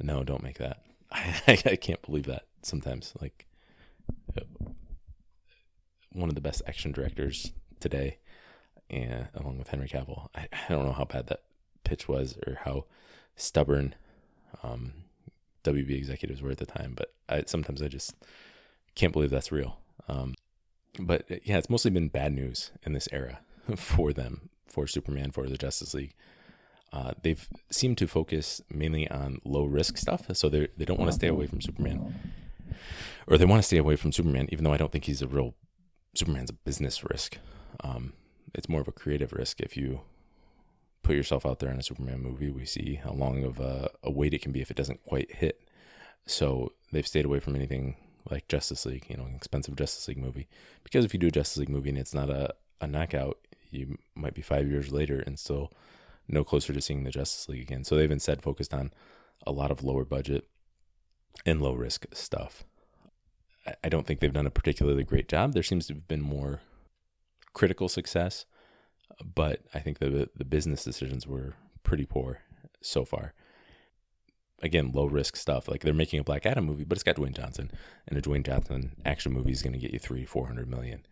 no, 0.00 0.22
don't 0.24 0.42
make 0.42 0.58
that. 0.58 0.82
I, 1.12 1.58
I 1.64 1.76
can't 1.76 2.02
believe 2.02 2.26
that 2.26 2.44
sometimes. 2.62 3.14
Like, 3.20 3.46
one 6.12 6.28
of 6.28 6.34
the 6.34 6.40
best 6.40 6.62
action 6.66 6.92
directors 6.92 7.52
today, 7.80 8.18
and 8.90 9.28
along 9.34 9.58
with 9.58 9.68
Henry 9.68 9.88
Cavill. 9.88 10.28
I, 10.34 10.48
I 10.52 10.72
don't 10.72 10.84
know 10.84 10.92
how 10.92 11.04
bad 11.04 11.26
that 11.28 11.42
pitch 11.84 12.08
was 12.08 12.36
or 12.46 12.58
how 12.64 12.84
stubborn 13.36 13.94
um, 14.62 14.92
WB 15.64 15.90
executives 15.90 16.42
were 16.42 16.50
at 16.50 16.58
the 16.58 16.66
time, 16.66 16.94
but 16.96 17.12
I, 17.28 17.44
sometimes 17.46 17.82
I 17.82 17.88
just 17.88 18.14
can't 18.94 19.12
believe 19.12 19.30
that's 19.30 19.52
real. 19.52 19.78
Um, 20.08 20.34
but 20.98 21.26
yeah, 21.44 21.58
it's 21.58 21.70
mostly 21.70 21.90
been 21.90 22.08
bad 22.08 22.32
news 22.32 22.70
in 22.82 22.92
this 22.92 23.08
era 23.12 23.40
for 23.76 24.12
them, 24.12 24.48
for 24.66 24.86
Superman, 24.86 25.30
for 25.30 25.46
the 25.46 25.58
Justice 25.58 25.94
League. 25.94 26.14
Uh, 26.92 27.12
they've 27.22 27.48
seemed 27.70 27.98
to 27.98 28.06
focus 28.06 28.62
mainly 28.70 29.08
on 29.10 29.40
low 29.44 29.64
risk 29.64 29.96
stuff, 29.98 30.26
so 30.34 30.48
they 30.48 30.68
they 30.76 30.84
don't 30.84 30.98
want 30.98 31.10
to 31.10 31.14
stay 31.14 31.28
away 31.28 31.46
from 31.46 31.60
Superman, 31.60 32.14
or 33.26 33.36
they 33.36 33.44
want 33.44 33.60
to 33.60 33.66
stay 33.66 33.76
away 33.76 33.96
from 33.96 34.12
Superman, 34.12 34.48
even 34.50 34.64
though 34.64 34.72
I 34.72 34.78
don't 34.78 34.90
think 34.90 35.04
he's 35.04 35.22
a 35.22 35.28
real 35.28 35.54
Superman's 36.14 36.50
a 36.50 36.54
business 36.54 37.04
risk. 37.04 37.38
Um, 37.80 38.14
it's 38.54 38.68
more 38.68 38.80
of 38.80 38.88
a 38.88 38.92
creative 38.92 39.32
risk 39.32 39.60
if 39.60 39.76
you 39.76 40.00
put 41.02 41.14
yourself 41.14 41.44
out 41.44 41.58
there 41.58 41.70
in 41.70 41.78
a 41.78 41.82
Superman 41.82 42.20
movie. 42.22 42.50
We 42.50 42.64
see 42.64 42.94
how 42.94 43.12
long 43.12 43.44
of 43.44 43.60
a, 43.60 43.90
a 44.02 44.10
wait 44.10 44.34
it 44.34 44.42
can 44.42 44.52
be 44.52 44.62
if 44.62 44.70
it 44.70 44.76
doesn't 44.76 45.04
quite 45.04 45.36
hit. 45.36 45.60
So 46.26 46.72
they've 46.92 47.06
stayed 47.06 47.24
away 47.24 47.40
from 47.40 47.54
anything 47.54 47.96
like 48.30 48.48
Justice 48.48 48.84
League, 48.84 49.06
you 49.08 49.16
know, 49.16 49.24
an 49.24 49.34
expensive 49.34 49.76
Justice 49.76 50.08
League 50.08 50.18
movie, 50.18 50.48
because 50.84 51.04
if 51.04 51.14
you 51.14 51.20
do 51.20 51.28
a 51.28 51.30
Justice 51.30 51.58
League 51.58 51.68
movie 51.68 51.90
and 51.90 51.98
it's 51.98 52.14
not 52.14 52.30
a 52.30 52.54
a 52.80 52.86
knockout, 52.86 53.38
you 53.70 53.98
might 54.14 54.34
be 54.34 54.42
five 54.42 54.70
years 54.70 54.92
later 54.92 55.20
and 55.26 55.38
still 55.38 55.72
no 56.28 56.44
closer 56.44 56.72
to 56.72 56.80
seeing 56.80 57.04
the 57.04 57.10
Justice 57.10 57.48
League 57.48 57.62
again. 57.62 57.84
So 57.84 57.96
they've 57.96 58.10
instead 58.10 58.42
focused 58.42 58.74
on 58.74 58.92
a 59.46 59.52
lot 59.52 59.70
of 59.70 59.82
lower 59.82 60.04
budget 60.04 60.48
and 61.46 61.62
low 61.62 61.72
risk 61.72 62.06
stuff. 62.12 62.64
I 63.84 63.88
don't 63.88 64.06
think 64.06 64.20
they've 64.20 64.32
done 64.32 64.46
a 64.46 64.50
particularly 64.50 65.04
great 65.04 65.28
job. 65.28 65.52
There 65.52 65.62
seems 65.62 65.86
to 65.86 65.94
have 65.94 66.08
been 66.08 66.22
more 66.22 66.60
critical 67.52 67.88
success, 67.88 68.46
but 69.22 69.60
I 69.74 69.80
think 69.80 69.98
the 69.98 70.30
the 70.34 70.44
business 70.44 70.84
decisions 70.84 71.26
were 71.26 71.54
pretty 71.82 72.06
poor 72.06 72.40
so 72.80 73.04
far. 73.04 73.34
Again, 74.62 74.90
low 74.92 75.06
risk 75.06 75.36
stuff. 75.36 75.68
Like 75.68 75.82
they're 75.82 75.94
making 75.94 76.20
a 76.20 76.24
Black 76.24 76.46
Adam 76.46 76.64
movie, 76.64 76.84
but 76.84 76.96
it's 76.96 77.04
got 77.04 77.16
Dwayne 77.16 77.36
Johnson, 77.36 77.70
and 78.06 78.18
a 78.18 78.22
Dwayne 78.22 78.44
Johnson 78.44 78.96
action 79.04 79.32
movie 79.32 79.52
is 79.52 79.62
going 79.62 79.74
to 79.74 79.78
get 79.78 79.92
you 79.92 79.98
three, 79.98 80.24
four 80.24 80.46
hundred 80.46 80.68
million. 80.68 81.06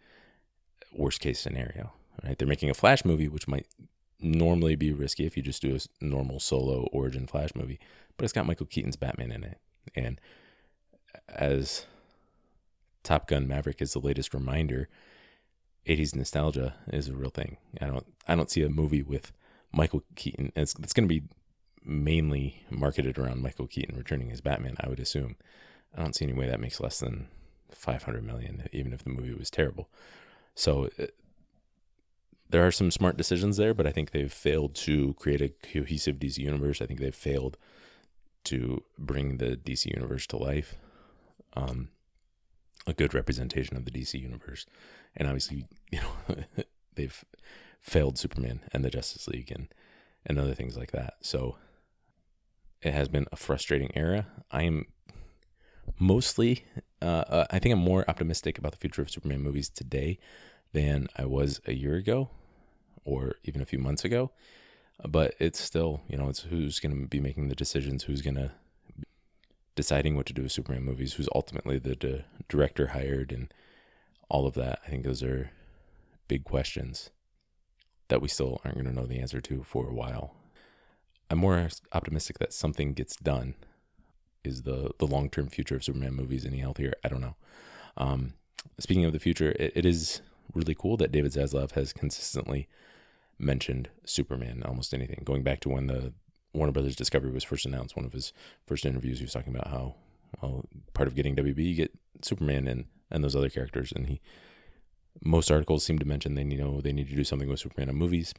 Worst 0.92 1.20
case 1.20 1.38
scenario, 1.38 1.92
right? 2.24 2.38
They're 2.38 2.48
making 2.48 2.70
a 2.70 2.74
Flash 2.74 3.04
movie, 3.04 3.28
which 3.28 3.46
might 3.46 3.66
normally 4.20 4.76
be 4.76 4.92
risky 4.92 5.26
if 5.26 5.36
you 5.36 5.42
just 5.42 5.62
do 5.62 5.76
a 5.76 6.04
normal 6.04 6.40
solo 6.40 6.88
origin 6.92 7.26
Flash 7.26 7.50
movie, 7.54 7.78
but 8.16 8.24
it's 8.24 8.32
got 8.32 8.46
Michael 8.46 8.66
Keaton's 8.66 8.96
Batman 8.96 9.32
in 9.32 9.44
it. 9.44 9.58
And 9.94 10.20
as 11.28 11.86
Top 13.02 13.28
Gun 13.28 13.46
Maverick 13.46 13.80
is 13.80 13.92
the 13.92 14.00
latest 14.00 14.34
reminder, 14.34 14.88
80s 15.86 16.14
nostalgia 16.14 16.74
is 16.88 17.08
a 17.08 17.14
real 17.14 17.30
thing. 17.30 17.58
I 17.80 17.86
don't 17.86 18.06
I 18.26 18.34
don't 18.34 18.50
see 18.50 18.62
a 18.62 18.68
movie 18.68 19.02
with 19.02 19.32
Michael 19.72 20.02
Keaton. 20.16 20.52
It's, 20.56 20.74
it's 20.80 20.92
going 20.92 21.08
to 21.08 21.14
be 21.14 21.26
mainly 21.84 22.64
marketed 22.70 23.18
around 23.18 23.42
Michael 23.42 23.68
Keaton 23.68 23.96
returning 23.96 24.32
as 24.32 24.40
Batman, 24.40 24.76
I 24.80 24.88
would 24.88 24.98
assume. 24.98 25.36
I 25.96 26.02
don't 26.02 26.14
see 26.14 26.24
any 26.24 26.34
way 26.34 26.48
that 26.48 26.60
makes 26.60 26.80
less 26.80 26.98
than 26.98 27.28
500 27.70 28.24
million 28.24 28.68
even 28.72 28.92
if 28.92 29.04
the 29.04 29.10
movie 29.10 29.34
was 29.34 29.50
terrible. 29.50 29.88
So 30.54 30.88
uh, 30.98 31.06
there 32.50 32.66
are 32.66 32.72
some 32.72 32.90
smart 32.90 33.16
decisions 33.16 33.56
there, 33.56 33.74
but 33.74 33.86
I 33.86 33.92
think 33.92 34.10
they've 34.10 34.32
failed 34.32 34.74
to 34.76 35.14
create 35.14 35.40
a 35.40 35.48
cohesive 35.48 36.16
DC 36.16 36.38
universe. 36.38 36.80
I 36.80 36.86
think 36.86 37.00
they've 37.00 37.14
failed 37.14 37.56
to 38.44 38.84
bring 38.98 39.38
the 39.38 39.56
DC 39.56 39.86
universe 39.86 40.26
to 40.28 40.36
life. 40.36 40.76
Um, 41.54 41.88
a 42.86 42.92
good 42.92 43.14
representation 43.14 43.76
of 43.76 43.84
the 43.84 43.90
DC 43.90 44.20
universe, 44.20 44.66
and 45.16 45.26
obviously, 45.26 45.66
you 45.90 46.00
know, 46.00 46.36
they've 46.94 47.24
failed 47.80 48.18
Superman 48.18 48.60
and 48.72 48.84
the 48.84 48.90
Justice 48.90 49.26
League 49.26 49.50
and 49.50 49.68
and 50.24 50.38
other 50.38 50.54
things 50.54 50.76
like 50.76 50.90
that. 50.90 51.14
So 51.20 51.56
it 52.82 52.92
has 52.92 53.08
been 53.08 53.26
a 53.32 53.36
frustrating 53.36 53.90
era. 53.94 54.26
I 54.50 54.64
am 54.64 54.86
mostly, 55.98 56.64
uh, 57.00 57.24
uh, 57.28 57.46
I 57.50 57.60
think 57.60 57.72
I'm 57.72 57.78
more 57.78 58.04
optimistic 58.08 58.58
about 58.58 58.72
the 58.72 58.78
future 58.78 59.02
of 59.02 59.10
Superman 59.10 59.40
movies 59.40 59.68
today 59.68 60.18
than 60.72 61.08
I 61.16 61.24
was 61.24 61.60
a 61.66 61.74
year 61.74 61.94
ago 61.94 62.30
or 63.04 63.36
even 63.44 63.62
a 63.62 63.66
few 63.66 63.78
months 63.78 64.04
ago. 64.04 64.30
But 65.06 65.34
it's 65.38 65.60
still, 65.60 66.02
you 66.08 66.16
know, 66.16 66.28
it's 66.28 66.40
who's 66.40 66.80
going 66.80 66.98
to 66.98 67.06
be 67.06 67.20
making 67.20 67.48
the 67.48 67.54
decisions, 67.54 68.04
who's 68.04 68.22
going 68.22 68.36
to 68.36 68.52
deciding 69.74 70.16
what 70.16 70.26
to 70.26 70.32
do 70.32 70.42
with 70.42 70.52
Superman 70.52 70.82
movies, 70.82 71.14
who's 71.14 71.28
ultimately 71.34 71.78
the 71.78 71.94
d- 71.94 72.24
director 72.48 72.88
hired, 72.88 73.30
and 73.30 73.52
all 74.28 74.46
of 74.46 74.54
that. 74.54 74.80
I 74.86 74.90
think 74.90 75.04
those 75.04 75.22
are 75.22 75.50
big 76.28 76.44
questions 76.44 77.10
that 78.08 78.22
we 78.22 78.28
still 78.28 78.60
aren't 78.64 78.78
going 78.78 78.86
to 78.86 78.94
know 78.94 79.06
the 79.06 79.20
answer 79.20 79.40
to 79.40 79.62
for 79.62 79.88
a 79.88 79.94
while. 79.94 80.34
I'm 81.30 81.38
more 81.38 81.68
optimistic 81.92 82.38
that 82.38 82.52
something 82.52 82.94
gets 82.94 83.16
done. 83.16 83.54
Is 84.44 84.62
the 84.62 84.92
the 84.98 85.06
long 85.06 85.28
term 85.28 85.48
future 85.48 85.76
of 85.76 85.84
Superman 85.84 86.14
movies 86.14 86.46
any 86.46 86.58
healthier? 86.58 86.94
I 87.04 87.08
don't 87.08 87.20
know. 87.20 87.36
Um, 87.96 88.34
speaking 88.78 89.04
of 89.04 89.12
the 89.12 89.18
future, 89.18 89.50
it, 89.58 89.72
it 89.74 89.84
is 89.84 90.20
really 90.54 90.74
cool 90.74 90.96
that 90.96 91.12
David 91.12 91.32
Zaslav 91.32 91.72
has 91.72 91.92
consistently 91.92 92.68
mentioned 93.38 93.88
Superman 94.04 94.62
almost 94.64 94.94
anything. 94.94 95.22
Going 95.24 95.42
back 95.42 95.60
to 95.60 95.68
when 95.68 95.86
the 95.86 96.12
Warner 96.52 96.72
Brothers 96.72 96.96
Discovery 96.96 97.30
was 97.30 97.44
first 97.44 97.66
announced, 97.66 97.96
one 97.96 98.06
of 98.06 98.12
his 98.12 98.32
first 98.66 98.86
interviews, 98.86 99.18
he 99.18 99.24
was 99.24 99.32
talking 99.32 99.54
about 99.54 99.68
how 99.68 99.94
well 100.40 100.64
part 100.94 101.06
of 101.06 101.14
getting 101.14 101.36
WB 101.36 101.58
you 101.64 101.74
get 101.74 101.92
Superman 102.22 102.66
and 102.66 102.86
and 103.10 103.22
those 103.22 103.36
other 103.36 103.50
characters, 103.50 103.92
and 103.94 104.06
he 104.06 104.20
most 105.22 105.50
articles 105.50 105.84
seem 105.84 105.98
to 105.98 106.04
mention 106.04 106.34
they 106.34 106.44
you 106.44 106.56
know 106.56 106.80
they 106.80 106.92
need 106.92 107.08
to 107.08 107.14
do 107.16 107.24
something 107.24 107.48
with 107.48 107.60
Superman 107.60 107.88
in 107.88 107.96
movies. 107.96 108.34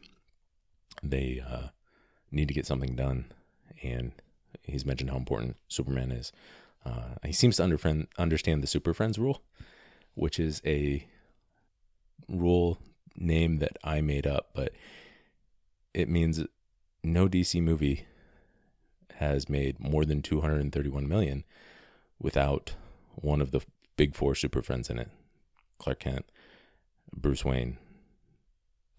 They 1.04 1.43
uh, 1.48 1.67
need 2.32 2.48
to 2.48 2.54
get 2.54 2.65
something 2.65 2.96
done, 2.96 3.32
and 3.84 4.12
he's 4.63 4.86
mentioned 4.86 5.12
how 5.12 5.17
important 5.17 5.58
Superman 5.67 6.12
is. 6.12 6.32
Uh, 6.86 7.15
he 7.26 7.34
seems 7.34 7.58
to 7.58 7.63
under- 7.63 8.08
understand 8.17 8.63
the 8.63 8.67
Super 8.67 8.93
Friends 8.93 9.20
rule, 9.20 9.41
which 10.15 10.39
is 10.39 10.62
a 10.65 11.06
rule 12.27 12.77
name 13.15 13.58
that 13.60 13.77
I 13.84 14.01
made 14.01 14.27
up, 14.27 14.49
but 14.53 14.73
it 15.93 16.10
means 16.10 16.43
no 17.03 17.27
DC 17.27 17.62
movie 17.62 18.06
has 19.15 19.49
made 19.49 19.80
more 19.80 20.06
than 20.06 20.21
231 20.21 21.08
million 21.08 21.43
without 22.19 22.75
one 23.15 23.41
of 23.41 23.51
the 23.51 23.62
big 23.95 24.15
four 24.15 24.36
super 24.36 24.62
friends 24.62 24.89
in 24.89 24.99
it 24.99 25.10
Clark 25.80 25.99
Kent, 25.99 26.25
Bruce 27.15 27.43
Wayne, 27.43 27.77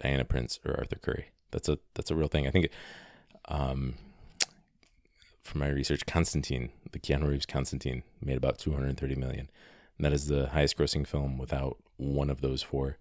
Diana 0.02 0.24
Prince, 0.24 0.58
or 0.64 0.76
Arthur 0.76 0.96
Curry. 0.96 1.30
That's 1.50 1.68
a 1.68 1.78
that's 1.94 2.10
a 2.10 2.16
real 2.16 2.28
thing. 2.28 2.46
I 2.46 2.50
think 2.50 2.68
um, 3.46 3.94
from 5.40 5.60
my 5.60 5.68
research, 5.68 6.06
Constantine, 6.06 6.70
the 6.92 6.98
Keanu 6.98 7.28
Reeves 7.28 7.46
Constantine, 7.46 8.02
made 8.20 8.36
about 8.36 8.58
230 8.58 9.14
million. 9.14 9.48
And 9.96 10.04
that 10.04 10.12
is 10.12 10.26
the 10.26 10.48
highest 10.48 10.76
grossing 10.76 11.06
film 11.06 11.38
without 11.38 11.78
one 11.96 12.30
of 12.30 12.40
those 12.40 12.62
four 12.62 12.98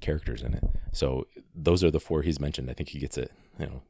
characters 0.00 0.42
in 0.42 0.54
it. 0.54 0.64
So 0.92 1.26
those 1.54 1.82
are 1.84 1.90
the 1.90 2.00
four 2.00 2.22
he's 2.22 2.40
mentioned. 2.40 2.70
I 2.70 2.74
think 2.74 2.90
he 2.90 2.98
gets 2.98 3.18
it. 3.18 3.32
You 3.58 3.66
know, 3.66 3.82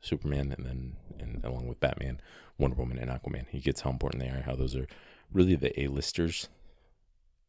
Superman, 0.00 0.54
and 0.56 0.66
then 0.66 0.96
and 1.18 1.44
along 1.44 1.66
with 1.66 1.80
Batman, 1.80 2.20
Wonder 2.58 2.76
Woman, 2.76 2.98
and 2.98 3.10
Aquaman. 3.10 3.46
He 3.48 3.60
gets 3.60 3.82
how 3.82 3.90
important 3.90 4.22
they 4.22 4.28
are. 4.28 4.42
How 4.42 4.54
those 4.54 4.76
are 4.76 4.86
really 5.32 5.56
the 5.56 5.78
A-listers 5.80 6.48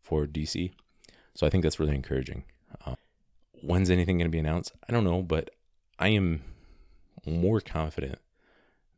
for 0.01 0.25
DC. 0.25 0.71
So 1.33 1.45
I 1.45 1.49
think 1.49 1.63
that's 1.63 1.79
really 1.79 1.95
encouraging. 1.95 2.45
Um, 2.85 2.95
when's 3.61 3.89
anything 3.89 4.17
going 4.17 4.27
to 4.27 4.31
be 4.31 4.39
announced? 4.39 4.73
I 4.87 4.93
don't 4.93 5.03
know, 5.03 5.21
but 5.21 5.49
I 5.99 6.09
am 6.09 6.43
more 7.25 7.59
confident 7.59 8.19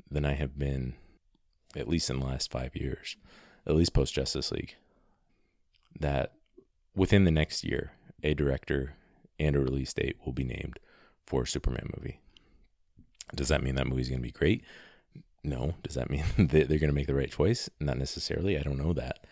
than 0.09 0.25
I 0.25 0.33
have 0.33 0.57
been, 0.57 0.93
at 1.75 1.87
least 1.87 2.09
in 2.09 2.19
the 2.19 2.25
last 2.25 2.51
five 2.51 2.75
years, 2.75 3.17
at 3.65 3.75
least 3.75 3.93
post 3.93 4.13
Justice 4.13 4.51
League, 4.51 4.75
that 5.99 6.33
within 6.95 7.23
the 7.23 7.31
next 7.31 7.63
year, 7.63 7.93
a 8.23 8.33
director 8.33 8.95
and 9.39 9.55
a 9.55 9.59
release 9.59 9.93
date 9.93 10.17
will 10.25 10.33
be 10.33 10.43
named 10.43 10.79
for 11.25 11.43
a 11.43 11.47
Superman 11.47 11.89
movie. 11.95 12.19
Does 13.35 13.49
that 13.49 13.63
mean 13.63 13.75
that 13.75 13.87
movie's 13.87 14.09
going 14.09 14.21
to 14.21 14.27
be 14.27 14.31
great? 14.31 14.63
No. 15.43 15.75
Does 15.83 15.95
that 15.95 16.09
mean 16.09 16.23
they're 16.37 16.65
going 16.65 16.79
to 16.87 16.93
make 16.93 17.07
the 17.07 17.15
right 17.15 17.31
choice? 17.31 17.69
Not 17.79 17.97
necessarily. 17.97 18.57
I 18.57 18.63
don't 18.63 18.77
know 18.77 18.93
that. 18.93 19.25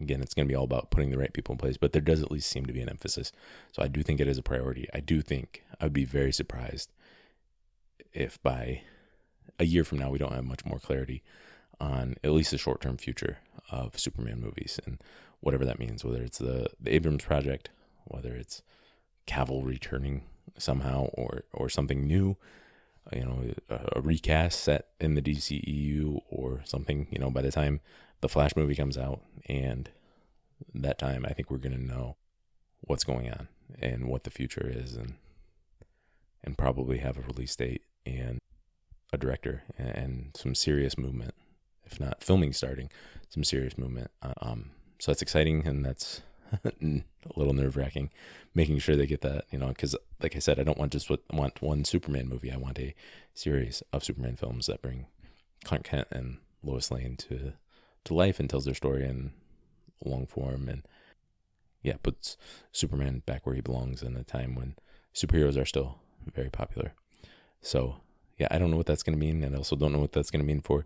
Again, 0.00 0.22
it's 0.22 0.32
going 0.32 0.48
to 0.48 0.50
be 0.50 0.56
all 0.56 0.64
about 0.64 0.90
putting 0.90 1.10
the 1.10 1.18
right 1.18 1.32
people 1.32 1.52
in 1.52 1.58
place, 1.58 1.76
but 1.76 1.92
there 1.92 2.00
does 2.00 2.22
at 2.22 2.30
least 2.30 2.48
seem 2.48 2.64
to 2.64 2.72
be 2.72 2.80
an 2.80 2.88
emphasis. 2.88 3.30
So 3.72 3.82
I 3.82 3.88
do 3.88 4.02
think 4.02 4.20
it 4.20 4.28
is 4.28 4.38
a 4.38 4.42
priority. 4.42 4.88
I 4.94 5.00
do 5.00 5.20
think 5.20 5.62
I 5.78 5.84
would 5.84 5.92
be 5.92 6.06
very 6.06 6.32
surprised 6.32 6.90
if 8.14 8.42
by 8.42 8.82
a 9.58 9.64
year 9.64 9.84
from 9.84 9.98
now 9.98 10.10
we 10.10 10.18
don't 10.18 10.32
have 10.32 10.44
much 10.44 10.64
more 10.64 10.78
clarity 10.78 11.22
on 11.78 12.16
at 12.24 12.32
least 12.32 12.50
the 12.50 12.58
short 12.58 12.80
term 12.80 12.96
future 12.96 13.38
of 13.70 13.98
Superman 13.98 14.40
movies 14.40 14.80
and 14.86 14.98
whatever 15.46 15.64
that 15.64 15.78
means, 15.78 16.04
whether 16.04 16.22
it's 16.22 16.38
the, 16.38 16.66
the 16.80 16.92
Abrams 16.94 17.24
project, 17.24 17.70
whether 18.04 18.34
it's 18.34 18.62
Cavill 19.26 19.64
returning 19.64 20.24
somehow 20.58 21.04
or 21.14 21.44
or 21.52 21.68
something 21.68 22.06
new 22.06 22.36
you 23.12 23.24
know, 23.24 23.44
a, 23.68 23.80
a 23.96 24.00
recast 24.00 24.60
set 24.60 24.88
in 25.00 25.14
the 25.14 25.22
DCEU 25.22 26.20
or 26.28 26.62
something, 26.64 27.06
you 27.10 27.18
know, 27.18 27.30
by 27.30 27.42
the 27.42 27.52
time 27.52 27.80
the 28.20 28.28
Flash 28.28 28.56
movie 28.56 28.74
comes 28.74 28.98
out 28.98 29.20
and 29.48 29.90
that 30.74 30.98
time 30.98 31.24
I 31.28 31.32
think 31.32 31.50
we're 31.50 31.58
going 31.58 31.76
to 31.76 31.82
know 31.82 32.16
what's 32.80 33.04
going 33.04 33.30
on 33.30 33.48
and 33.80 34.08
what 34.08 34.24
the 34.24 34.30
future 34.30 34.66
is 34.68 34.96
and 34.96 35.14
and 36.42 36.56
probably 36.56 36.98
have 36.98 37.16
a 37.16 37.22
release 37.22 37.54
date 37.56 37.82
and 38.04 38.38
a 39.12 39.18
director 39.18 39.62
and 39.76 40.30
some 40.34 40.54
serious 40.54 40.96
movement 40.96 41.34
if 41.84 42.00
not 42.00 42.22
filming 42.22 42.52
starting 42.52 42.88
some 43.28 43.44
serious 43.44 43.76
movement 43.76 44.10
um 44.40 44.70
so 44.98 45.10
that's 45.10 45.22
exciting 45.22 45.66
and 45.66 45.84
that's 45.84 46.22
a 46.64 47.02
little 47.34 47.52
nerve 47.52 47.76
wracking, 47.76 48.10
making 48.54 48.78
sure 48.78 48.96
they 48.96 49.06
get 49.06 49.22
that, 49.22 49.44
you 49.50 49.58
know, 49.58 49.68
because 49.68 49.96
like 50.22 50.36
I 50.36 50.38
said, 50.38 50.58
I 50.58 50.62
don't 50.62 50.78
want 50.78 50.92
just 50.92 51.10
want 51.32 51.62
one 51.62 51.84
Superman 51.84 52.28
movie. 52.28 52.52
I 52.52 52.56
want 52.56 52.78
a 52.78 52.94
series 53.34 53.82
of 53.92 54.04
Superman 54.04 54.36
films 54.36 54.66
that 54.66 54.82
bring 54.82 55.06
Clark 55.64 55.84
Kent 55.84 56.08
and 56.10 56.38
Lois 56.62 56.90
Lane 56.90 57.16
to 57.16 57.52
to 58.04 58.14
life 58.14 58.38
and 58.38 58.48
tells 58.48 58.64
their 58.64 58.74
story 58.74 59.04
in 59.04 59.32
long 60.04 60.26
form 60.26 60.68
and 60.68 60.86
yeah, 61.82 61.96
puts 62.02 62.36
Superman 62.72 63.22
back 63.26 63.46
where 63.46 63.54
he 63.54 63.60
belongs 63.60 64.02
in 64.02 64.16
a 64.16 64.24
time 64.24 64.54
when 64.54 64.76
superheroes 65.14 65.60
are 65.60 65.64
still 65.64 65.98
very 66.34 66.50
popular. 66.50 66.92
So 67.60 67.96
yeah, 68.38 68.48
I 68.50 68.58
don't 68.58 68.70
know 68.70 68.76
what 68.76 68.86
that's 68.86 69.02
going 69.02 69.18
to 69.18 69.24
mean, 69.24 69.42
and 69.42 69.54
I 69.54 69.58
also 69.58 69.76
don't 69.76 69.92
know 69.92 70.00
what 70.00 70.12
that's 70.12 70.30
going 70.30 70.40
to 70.40 70.46
mean 70.46 70.60
for 70.60 70.84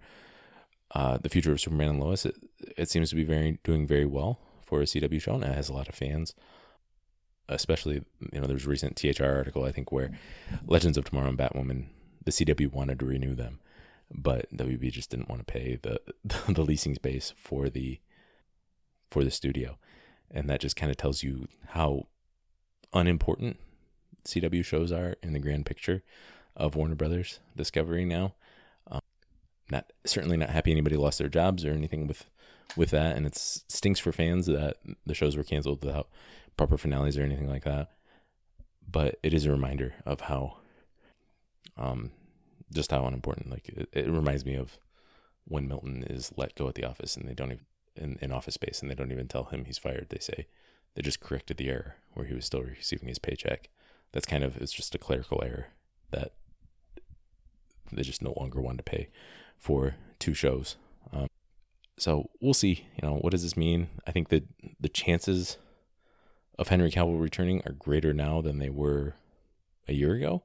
uh, 0.95 1.19
the 1.19 1.29
future 1.29 1.53
of 1.53 1.61
Superman 1.61 1.91
and 1.91 2.01
Lois. 2.01 2.27
It, 2.27 2.37
it 2.77 2.91
seems 2.91 3.11
to 3.11 3.17
be 3.17 3.25
very 3.25 3.59
doing 3.65 3.87
very 3.87 4.07
well 4.07 4.41
for 4.65 4.81
a 4.81 4.85
CW 4.85 5.21
show, 5.21 5.35
and 5.35 5.45
it 5.45 5.55
has 5.55 5.69
a 5.69 5.73
lot 5.73 5.89
of 5.89 5.95
fans. 5.95 6.35
Especially, 7.49 8.05
you 8.33 8.41
know, 8.41 8.47
there 8.47 8.55
was 8.55 8.67
a 8.67 8.71
recent 8.71 8.97
THR 8.97 9.25
article 9.25 9.65
I 9.65 9.73
think 9.73 9.91
where 9.91 10.13
Legends 10.65 10.97
of 10.97 11.05
Tomorrow 11.05 11.31
and 11.31 11.39
Batwoman, 11.39 11.87
the 12.25 12.31
CW 12.31 12.73
wanted 12.73 13.01
to 13.01 13.07
renew 13.07 13.35
them, 13.35 13.59
but 14.09 14.55
WB 14.57 14.93
just 14.93 15.11
didn't 15.11 15.29
want 15.29 15.45
to 15.45 15.53
pay 15.53 15.79
the 15.83 16.01
the 16.49 16.63
leasing 16.63 16.95
space 16.95 17.35
for 17.37 17.69
the 17.69 17.99
for 19.11 19.25
the 19.25 19.31
studio, 19.31 19.79
and 20.31 20.49
that 20.49 20.61
just 20.61 20.77
kind 20.77 20.91
of 20.91 20.97
tells 20.97 21.23
you 21.23 21.49
how 21.71 22.07
unimportant 22.93 23.59
CW 24.25 24.65
shows 24.65 24.93
are 24.93 25.17
in 25.23 25.33
the 25.33 25.39
grand 25.39 25.67
picture 25.67 26.03
of 26.57 26.77
Warner 26.77 26.95
Brothers 26.95 27.41
Discovery 27.57 28.05
now. 28.05 28.35
Not 29.71 29.93
certainly 30.05 30.37
not 30.37 30.51
happy 30.51 30.71
anybody 30.71 30.97
lost 30.97 31.19
their 31.19 31.29
jobs 31.29 31.65
or 31.65 31.73
anything 31.73 32.07
with 32.07 32.27
with 32.77 32.91
that, 32.91 33.17
and 33.17 33.27
it 33.27 33.37
stinks 33.37 34.01
for 34.01 34.13
fans 34.13 34.47
that 34.47 34.77
the 35.07 35.15
shows 35.15 35.37
were 35.37 35.43
canceled 35.43 35.85
without 35.85 36.09
proper 36.57 36.79
finales 36.79 37.19
or 37.19 37.23
anything 37.23 37.49
like 37.49 37.65
that. 37.65 37.91
But 38.89 39.19
it 39.23 39.33
is 39.33 39.45
a 39.45 39.51
reminder 39.51 39.95
of 40.05 40.23
how, 40.23 40.59
um, 41.77 42.11
just 42.73 42.91
how 42.91 43.07
unimportant. 43.07 43.51
Like 43.51 43.69
it, 43.69 43.89
it 43.93 44.09
reminds 44.09 44.45
me 44.45 44.55
of 44.55 44.79
when 45.45 45.69
Milton 45.69 46.05
is 46.09 46.33
let 46.37 46.55
go 46.55 46.69
at 46.69 46.75
the 46.75 46.85
office, 46.85 47.17
and 47.17 47.29
they 47.29 47.35
don't 47.35 47.53
even 47.53 47.65
in, 47.97 48.19
in 48.21 48.33
office 48.33 48.55
space, 48.55 48.81
and 48.81 48.91
they 48.91 48.95
don't 48.95 49.13
even 49.13 49.29
tell 49.29 49.45
him 49.45 49.65
he's 49.65 49.79
fired. 49.79 50.07
They 50.11 50.19
say 50.19 50.47
they 50.95 51.03
just 51.03 51.21
corrected 51.21 51.57
the 51.57 51.69
error 51.69 51.97
where 52.15 52.27
he 52.27 52.35
was 52.35 52.47
still 52.47 52.63
receiving 52.63 53.09
his 53.09 53.19
paycheck. 53.19 53.69
That's 54.13 54.27
kind 54.27 54.43
of 54.43 54.57
it's 54.57 54.73
just 54.73 54.95
a 54.95 54.99
clerical 54.99 55.43
error 55.45 55.69
that 56.11 56.33
they 57.93 58.03
just 58.03 58.23
no 58.23 58.35
longer 58.37 58.61
want 58.61 58.79
to 58.79 58.85
pay 58.85 59.09
for 59.61 59.95
two 60.19 60.35
shows. 60.35 60.77
Um, 61.13 61.29
so 61.99 62.31
we'll 62.41 62.55
see. 62.55 62.89
You 63.01 63.09
know, 63.09 63.17
what 63.17 63.31
does 63.31 63.43
this 63.43 63.57
mean? 63.57 63.89
I 64.07 64.11
think 64.11 64.31
that 64.31 64.45
the 64.81 64.89
chances 64.89 65.59
of 66.59 66.69
Henry 66.69 66.91
Cavill 66.91 67.21
returning 67.21 67.63
are 67.67 67.73
greater 67.73 68.13
now 68.13 68.41
than 68.41 68.59
they 68.59 68.71
were 68.71 69.15
a 69.87 69.93
year 69.93 70.15
ago. 70.15 70.43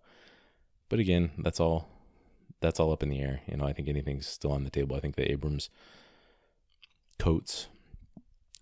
But 0.90 1.00
again, 1.00 1.32
that's 1.38 1.60
all 1.60 1.90
that's 2.62 2.80
all 2.80 2.92
up 2.92 3.04
in 3.04 3.10
the 3.10 3.22
air. 3.22 3.42
You 3.48 3.58
know, 3.58 3.66
I 3.66 3.74
think 3.74 3.88
anything's 3.88 4.28
still 4.28 4.52
on 4.52 4.64
the 4.64 4.70
table. 4.70 4.96
I 4.96 5.00
think 5.00 5.16
the 5.16 5.32
Abrams 5.32 5.70
Coates 7.18 7.68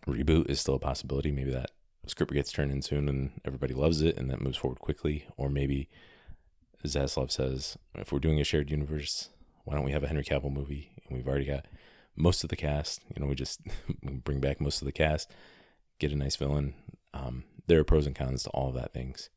reboot 0.08 0.50
is 0.50 0.60
still 0.60 0.76
a 0.76 0.80
possibility. 0.80 1.32
Maybe 1.32 1.52
that 1.52 1.72
script 2.06 2.34
gets 2.34 2.52
turned 2.52 2.72
in 2.72 2.82
soon 2.82 3.08
and 3.08 3.32
everybody 3.46 3.74
loves 3.74 4.02
it 4.02 4.18
and 4.18 4.30
that 4.30 4.42
moves 4.42 4.58
forward 4.58 4.80
quickly. 4.80 5.26
Or 5.38 5.50
maybe 5.50 5.90
Zaslav 6.86 7.32
says, 7.32 7.78
if 7.96 8.12
we're 8.12 8.20
doing 8.20 8.40
a 8.40 8.44
shared 8.44 8.70
universe, 8.70 9.30
why 9.64 9.76
don't 9.76 9.86
we 9.86 9.92
have 9.92 10.04
a 10.04 10.08
Henry 10.08 10.24
Cavill 10.24 10.52
movie? 10.52 10.92
And 11.08 11.18
we've 11.18 11.28
already 11.28 11.46
got 11.46 11.66
most 12.16 12.44
of 12.44 12.50
the 12.50 12.56
cast. 12.56 13.02
You 13.16 13.22
know, 13.22 13.28
we 13.28 13.36
just 13.36 13.62
bring 14.04 14.40
back 14.40 14.62
most 14.62 14.82
of 14.82 14.86
the 14.86 14.92
cast, 14.92 15.32
get 16.00 16.12
a 16.12 16.16
nice 16.16 16.36
villain. 16.36 16.76
Um, 17.14 17.44
there 17.68 17.80
are 17.80 17.84
pros 17.84 18.06
and 18.06 18.16
cons 18.16 18.44
to 18.44 18.50
all 18.50 18.70
of 18.70 18.76
that 18.76 18.94
things, 18.94 19.30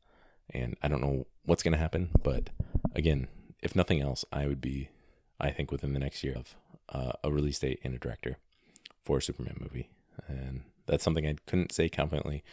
and 0.49 0.75
I 0.81 0.87
don't 0.87 1.01
know 1.01 1.27
what's 1.45 1.63
going 1.63 1.73
to 1.73 1.77
happen. 1.77 2.09
But 2.21 2.49
again, 2.93 3.27
if 3.61 3.75
nothing 3.75 4.01
else, 4.01 4.25
I 4.31 4.47
would 4.47 4.61
be, 4.61 4.89
I 5.39 5.51
think, 5.51 5.71
within 5.71 5.93
the 5.93 5.99
next 5.99 6.23
year 6.23 6.35
of 6.35 6.55
uh, 6.89 7.13
a 7.23 7.31
release 7.31 7.59
date 7.59 7.79
and 7.83 7.93
a 7.93 7.99
director 7.99 8.37
for 9.03 9.17
a 9.17 9.21
Superman 9.21 9.57
movie, 9.59 9.89
and 10.27 10.63
that's 10.87 11.03
something 11.03 11.25
I 11.25 11.35
couldn't 11.45 11.71
say 11.71 11.89
confidently 11.89 12.43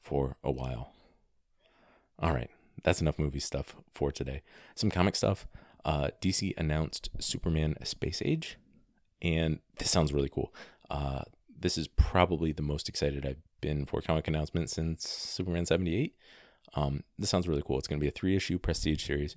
for 0.00 0.36
a 0.42 0.50
while. 0.50 0.92
All 2.18 2.32
right, 2.32 2.50
that's 2.82 3.00
enough 3.00 3.18
movie 3.18 3.40
stuff 3.40 3.76
for 3.92 4.10
today. 4.10 4.42
Some 4.74 4.90
comic 4.90 5.14
stuff. 5.16 5.46
Uh, 5.84 6.08
DC 6.20 6.52
announced 6.56 7.10
Superman 7.18 7.76
Space 7.84 8.22
Age 8.24 8.58
and 9.22 9.60
this 9.78 9.90
sounds 9.90 10.12
really 10.12 10.28
cool. 10.28 10.54
Uh, 10.90 11.22
this 11.58 11.76
is 11.76 11.88
probably 11.88 12.52
the 12.52 12.62
most 12.62 12.88
excited 12.88 13.26
I've 13.26 13.42
been 13.60 13.84
for 13.84 14.00
comic 14.00 14.28
announcement 14.28 14.70
since 14.70 15.08
Superman 15.08 15.66
78. 15.66 16.14
Um, 16.74 17.02
this 17.18 17.30
sounds 17.30 17.48
really 17.48 17.62
cool. 17.66 17.78
It's 17.78 17.88
going 17.88 17.98
to 17.98 18.04
be 18.04 18.08
a 18.08 18.12
three 18.12 18.36
issue 18.36 18.58
prestige 18.58 19.04
series 19.04 19.36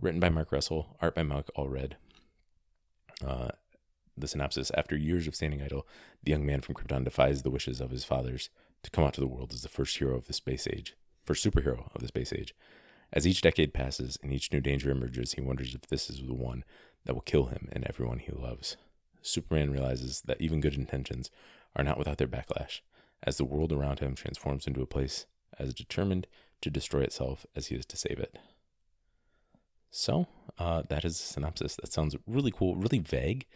written 0.00 0.20
by 0.20 0.28
Mark 0.28 0.50
Russell, 0.50 0.96
art 1.00 1.14
by 1.14 1.22
Mike 1.22 1.50
Allred. 1.56 1.92
Uh, 3.24 3.50
the 4.16 4.28
synopsis 4.28 4.70
After 4.76 4.96
years 4.96 5.26
of 5.26 5.34
standing 5.34 5.62
idle, 5.62 5.86
the 6.22 6.32
young 6.32 6.44
man 6.44 6.60
from 6.60 6.74
Krypton 6.74 7.04
defies 7.04 7.42
the 7.42 7.50
wishes 7.50 7.80
of 7.80 7.90
his 7.90 8.04
fathers 8.04 8.50
to 8.82 8.90
come 8.90 9.04
out 9.04 9.14
to 9.14 9.20
the 9.20 9.26
world 9.26 9.52
as 9.52 9.62
the 9.62 9.68
first 9.68 9.96
hero 9.98 10.16
of 10.16 10.26
the 10.26 10.32
space 10.32 10.66
age, 10.66 10.96
first 11.24 11.44
superhero 11.44 11.94
of 11.94 12.00
the 12.00 12.08
space 12.08 12.32
age. 12.32 12.54
As 13.12 13.26
each 13.26 13.40
decade 13.40 13.74
passes 13.74 14.18
and 14.22 14.32
each 14.32 14.52
new 14.52 14.60
danger 14.60 14.90
emerges, 14.90 15.32
he 15.32 15.40
wonders 15.40 15.74
if 15.74 15.82
this 15.82 16.08
is 16.08 16.18
the 16.24 16.34
one 16.34 16.64
that 17.04 17.14
will 17.14 17.22
kill 17.22 17.46
him 17.46 17.68
and 17.72 17.84
everyone 17.84 18.18
he 18.20 18.32
loves. 18.32 18.76
Superman 19.22 19.70
realizes 19.70 20.22
that 20.22 20.40
even 20.40 20.60
good 20.60 20.74
intentions 20.74 21.30
are 21.76 21.84
not 21.84 21.98
without 21.98 22.18
their 22.18 22.28
backlash, 22.28 22.80
as 23.22 23.36
the 23.36 23.44
world 23.44 23.72
around 23.72 23.98
him 23.98 24.14
transforms 24.14 24.66
into 24.66 24.82
a 24.82 24.86
place 24.86 25.26
as 25.58 25.74
determined 25.74 26.26
to 26.60 26.70
destroy 26.70 27.00
itself 27.02 27.44
as 27.56 27.66
he 27.66 27.74
is 27.74 27.86
to 27.86 27.96
save 27.96 28.18
it. 28.18 28.38
So, 29.90 30.26
uh, 30.58 30.82
that 30.88 31.04
is 31.04 31.14
a 31.14 31.22
synopsis. 31.22 31.76
That 31.76 31.92
sounds 31.92 32.16
really 32.26 32.52
cool, 32.52 32.76
really 32.76 33.00
vague, 33.00 33.46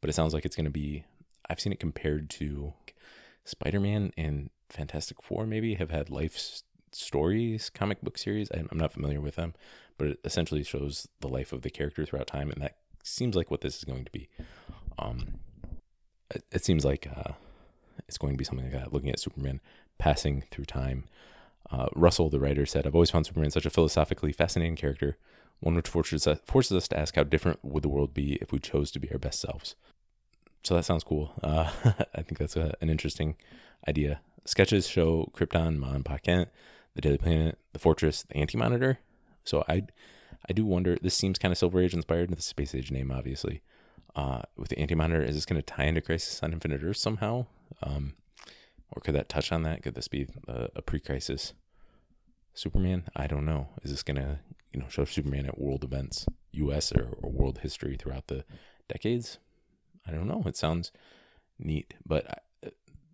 but 0.00 0.08
it 0.08 0.14
sounds 0.14 0.32
like 0.32 0.44
it's 0.44 0.56
going 0.56 0.64
to 0.64 0.70
be. 0.70 1.04
I've 1.48 1.60
seen 1.60 1.72
it 1.72 1.80
compared 1.80 2.30
to 2.30 2.72
Spider 3.44 3.80
Man 3.80 4.12
and 4.16 4.48
Fantastic 4.70 5.22
Four, 5.22 5.46
maybe, 5.46 5.74
have 5.74 5.90
had 5.90 6.08
life 6.08 6.62
stories 6.94 7.70
comic 7.70 8.00
book 8.02 8.18
series. 8.18 8.50
I'm 8.50 8.68
not 8.72 8.92
familiar 8.92 9.20
with 9.20 9.36
them, 9.36 9.54
but 9.98 10.08
it 10.08 10.20
essentially 10.24 10.62
shows 10.62 11.08
the 11.20 11.28
life 11.28 11.52
of 11.52 11.62
the 11.62 11.70
character 11.70 12.04
throughout 12.04 12.26
time, 12.26 12.50
and 12.50 12.62
that 12.62 12.76
seems 13.02 13.36
like 13.36 13.50
what 13.50 13.60
this 13.60 13.76
is 13.76 13.84
going 13.84 14.04
to 14.04 14.12
be. 14.12 14.28
Um, 14.98 15.40
it, 16.30 16.44
it 16.50 16.64
seems 16.64 16.84
like 16.84 17.08
uh, 17.14 17.32
it's 18.08 18.18
going 18.18 18.34
to 18.34 18.38
be 18.38 18.44
something 18.44 18.70
like 18.70 18.80
that. 18.80 18.92
Looking 18.92 19.10
at 19.10 19.20
Superman 19.20 19.60
passing 19.98 20.44
through 20.50 20.66
time. 20.66 21.04
Uh, 21.70 21.86
Russell, 21.94 22.28
the 22.28 22.40
writer, 22.40 22.66
said, 22.66 22.86
"I've 22.86 22.94
always 22.94 23.10
found 23.10 23.26
Superman 23.26 23.50
such 23.50 23.66
a 23.66 23.70
philosophically 23.70 24.32
fascinating 24.32 24.76
character, 24.76 25.16
one 25.60 25.74
which 25.74 25.88
forces 25.88 26.26
us, 26.26 26.38
forces 26.44 26.76
us 26.76 26.88
to 26.88 26.98
ask 26.98 27.16
how 27.16 27.24
different 27.24 27.64
would 27.64 27.82
the 27.82 27.88
world 27.88 28.12
be 28.12 28.34
if 28.34 28.52
we 28.52 28.58
chose 28.58 28.90
to 28.92 28.98
be 28.98 29.10
our 29.10 29.18
best 29.18 29.40
selves." 29.40 29.74
So 30.62 30.74
that 30.74 30.84
sounds 30.84 31.04
cool. 31.04 31.32
Uh, 31.42 31.70
I 32.14 32.22
think 32.22 32.38
that's 32.38 32.56
a, 32.56 32.74
an 32.80 32.90
interesting 32.90 33.36
idea. 33.88 34.20
Sketches 34.44 34.86
show 34.86 35.30
Krypton, 35.34 35.78
Ma 35.78 35.92
and 35.92 36.04
Pa 36.04 36.18
Kent, 36.18 36.48
the 36.94 37.00
Daily 37.00 37.18
Planet, 37.18 37.58
the 37.72 37.78
Fortress, 37.78 38.22
the 38.22 38.36
Anti 38.36 38.58
Monitor. 38.58 38.98
So 39.44 39.64
I, 39.68 39.82
I 40.48 40.52
do 40.52 40.64
wonder. 40.64 40.96
This 41.00 41.14
seems 41.14 41.38
kind 41.38 41.52
of 41.52 41.58
Silver 41.58 41.80
Age 41.80 41.94
inspired, 41.94 42.30
the 42.30 42.40
Space 42.40 42.74
Age 42.74 42.90
name, 42.90 43.10
obviously 43.10 43.62
uh, 44.16 44.42
with 44.56 44.68
the 44.68 44.78
anti-monitor 44.78 45.22
is 45.22 45.34
this 45.34 45.46
going 45.46 45.60
to 45.60 45.62
tie 45.62 45.84
into 45.84 46.00
crisis 46.00 46.42
on 46.42 46.52
infinite 46.52 46.82
earth 46.84 46.96
somehow 46.96 47.46
um, 47.82 48.14
or 48.90 49.00
could 49.02 49.14
that 49.14 49.28
touch 49.28 49.50
on 49.50 49.62
that 49.62 49.82
could 49.82 49.94
this 49.94 50.08
be 50.08 50.28
a, 50.46 50.68
a 50.76 50.82
pre-crisis 50.82 51.52
Superman? 52.56 53.04
I 53.16 53.26
don't 53.26 53.44
know. 53.44 53.70
Is 53.82 53.90
this 53.90 54.04
gonna 54.04 54.38
you 54.72 54.78
know 54.78 54.86
show 54.88 55.04
Superman 55.04 55.46
at 55.46 55.58
world 55.58 55.82
events, 55.82 56.26
U.S. 56.52 56.92
or, 56.92 57.16
or 57.20 57.30
world 57.30 57.58
history 57.58 57.96
throughout 57.96 58.28
the 58.28 58.44
decades? 58.88 59.38
I 60.06 60.12
don't 60.12 60.28
know. 60.28 60.44
It 60.46 60.56
sounds 60.56 60.92
neat, 61.58 61.94
but 62.06 62.30
I, 62.30 62.68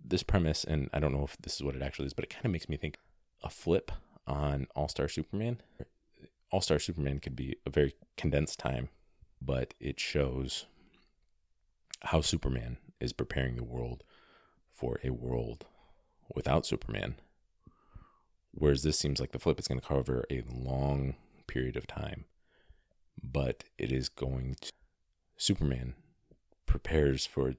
this 0.05 0.23
premise, 0.23 0.63
and 0.63 0.91
I 0.93 1.01
don't 1.01 1.13
know 1.13 1.25
if 1.25 1.39
this 1.39 1.55
is 1.55 1.63
what 1.63 1.75
it 1.75 1.81
actually 1.81 2.05
is, 2.05 2.13
but 2.13 2.25
it 2.25 2.31
kind 2.31 2.45
of 2.45 2.53
makes 2.53 2.69
me 2.69 2.77
think 2.77 2.99
a 3.43 3.51
flip 3.51 3.91
on 4.27 4.67
All 4.75 4.89
Star 4.89 5.09
Superman. 5.09 5.61
All 6.51 6.61
Star 6.61 6.79
Superman 6.79 7.21
could 7.21 7.37
be 7.37 7.57
a 7.67 7.71
very 7.71 7.95
condensed 8.17 8.59
time, 8.59 8.89
but 9.41 9.75
it 9.81 10.01
shows 10.01 10.67
how 12.03 12.21
Superman 12.21 12.79
is 13.01 13.13
preparing 13.13 13.57
the 13.57 13.65
world 13.65 14.03
for 14.73 14.99
a 15.05 15.11
world 15.11 15.67
without 16.35 16.67
Superman. 16.67 17.17
Whereas 18.53 18.83
this 18.83 18.99
seems 18.99 19.21
like 19.21 19.33
the 19.33 19.39
flip 19.39 19.59
is 19.59 19.69
going 19.69 19.81
to 19.81 19.87
cover 19.87 20.25
a 20.31 20.43
long 20.51 21.15
period 21.47 21.77
of 21.77 21.87
time, 21.87 22.25
but 23.23 23.65
it 23.79 23.93
is 23.93 24.09
going 24.09 24.57
to. 24.61 24.73
Superman 25.37 25.95
prepares 26.67 27.25
for 27.25 27.55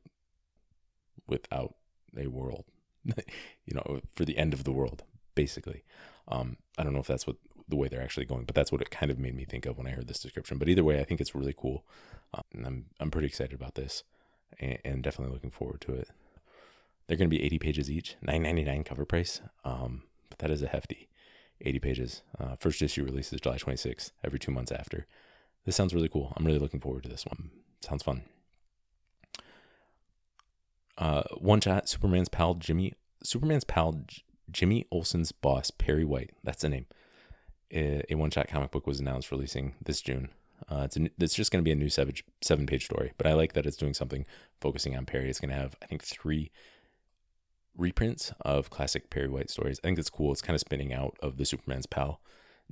without 1.28 1.76
a 2.16 2.28
world, 2.28 2.66
you 3.06 3.74
know, 3.74 4.02
for 4.14 4.26
the 4.26 4.38
end 4.38 4.54
of 4.54 4.64
the 4.64 4.72
world, 4.72 5.04
basically. 5.36 5.84
Um, 6.28 6.58
I 6.78 6.84
don't 6.84 6.94
know 6.94 7.00
if 7.00 7.08
that's 7.08 7.28
what 7.28 7.38
the 7.68 7.76
way 7.76 7.88
they're 7.88 8.02
actually 8.02 8.26
going, 8.26 8.46
but 8.46 8.56
that's 8.56 8.72
what 8.72 8.82
it 8.82 8.90
kind 8.90 9.12
of 9.12 9.20
made 9.20 9.36
me 9.36 9.46
think 9.46 9.66
of 9.66 9.78
when 9.78 9.88
I 9.88 9.92
heard 9.92 10.08
this 10.08 10.20
description. 10.20 10.58
But 10.58 10.70
either 10.70 10.84
way, 10.84 11.00
I 11.00 11.04
think 11.04 11.22
it's 11.22 11.36
really 11.36 11.56
cool, 11.58 11.84
um, 12.34 12.44
and 12.54 12.66
I'm 12.66 12.86
I'm 13.00 13.12
pretty 13.12 13.28
excited 13.28 13.54
about 13.54 13.76
this, 13.76 14.04
and, 14.60 14.78
and 14.84 15.04
definitely 15.04 15.34
looking 15.34 15.52
forward 15.52 15.82
to 15.82 15.94
it. 15.94 16.10
They're 17.08 17.18
going 17.18 17.30
to 17.30 17.36
be 17.36 17.44
80 17.44 17.60
pages 17.60 17.92
each, 17.92 18.16
9.99 18.26 18.86
cover 18.86 19.06
price. 19.06 19.42
Um, 19.66 20.04
but 20.30 20.40
that 20.40 20.52
is 20.52 20.62
a 20.62 20.68
hefty 20.68 21.10
80 21.66 21.80
pages. 21.80 22.22
Uh, 22.40 22.56
first 22.60 22.82
issue 22.82 23.04
releases 23.04 23.42
July 23.42 23.58
26th, 23.58 24.12
every 24.24 24.40
two 24.40 24.52
months 24.52 24.72
after. 24.72 25.06
This 25.66 25.76
sounds 25.76 25.94
really 25.94 26.10
cool. 26.10 26.34
I'm 26.36 26.46
really 26.46 26.60
looking 26.60 26.80
forward 26.80 27.04
to 27.04 27.10
this 27.10 27.26
one. 27.26 27.52
Sounds 27.82 28.04
fun. 28.04 28.24
Uh, 30.98 31.24
one 31.38 31.62
shot 31.62 31.88
Superman's 31.88 32.30
pal 32.30 32.56
Jimmy. 32.56 32.94
Superman's 33.24 33.64
pal 33.64 34.04
Jimmy 34.50 34.86
Olsen's 34.92 35.32
boss 35.32 35.72
Perry 35.72 36.06
White. 36.06 36.32
That's 36.44 36.62
the 36.62 36.70
name. 36.70 36.86
A, 37.74 38.04
one 38.16 38.32
shot 38.32 38.48
comic 38.48 38.72
book 38.72 38.86
was 38.86 39.00
announced 39.00 39.32
releasing 39.32 39.76
this 39.84 40.02
June. 40.02 40.30
Uh, 40.70 40.82
it's, 40.86 40.98
a, 40.98 41.10
it's 41.20 41.34
just 41.34 41.52
going 41.52 41.62
to 41.62 41.68
be 41.68 41.72
a 41.72 41.76
new 41.76 41.90
seven, 41.90 42.14
seven 42.42 42.66
page 42.66 42.86
story, 42.86 43.14
but 43.18 43.28
I 43.28 43.34
like 43.34 43.54
that 43.54 43.66
it's 43.66 43.78
doing 43.78 43.94
something 43.94 44.26
focusing 44.60 44.96
on 44.96 45.06
Perry. 45.06 45.30
It's 45.30 45.40
going 45.40 45.50
to 45.50 45.56
have, 45.56 45.76
I 45.82 45.86
think, 45.86 46.04
three 46.04 46.52
reprints 47.78 48.34
of 48.42 48.70
classic 48.70 49.10
Perry 49.10 49.30
White 49.30 49.50
stories. 49.50 49.80
I 49.84 49.88
think 49.88 50.00
it's 50.00 50.10
cool. 50.10 50.32
It's 50.32 50.42
kind 50.42 50.56
of 50.56 50.62
spinning 50.62 50.94
out 50.94 51.18
of 51.22 51.38
the 51.38 51.46
Superman's 51.46 51.86
pal 51.86 52.22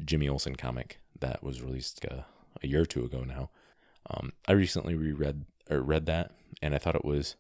Jimmy 0.04 0.30
Olsen 0.30 0.56
comic 0.56 1.00
that 1.20 1.44
was 1.44 1.62
released 1.62 2.06
uh, 2.06 2.24
a 2.62 2.68
year 2.68 2.82
or 2.82 2.86
two 2.86 3.04
ago 3.04 3.24
now. 3.24 3.50
Um, 4.10 4.34
I 4.48 4.54
recently 4.54 4.96
reread 4.96 5.46
or 5.70 5.82
read 5.82 6.06
that, 6.08 6.32
and 6.62 6.74
I 6.74 6.78
thought 6.78 6.96
it 6.96 7.06
was 7.06 7.36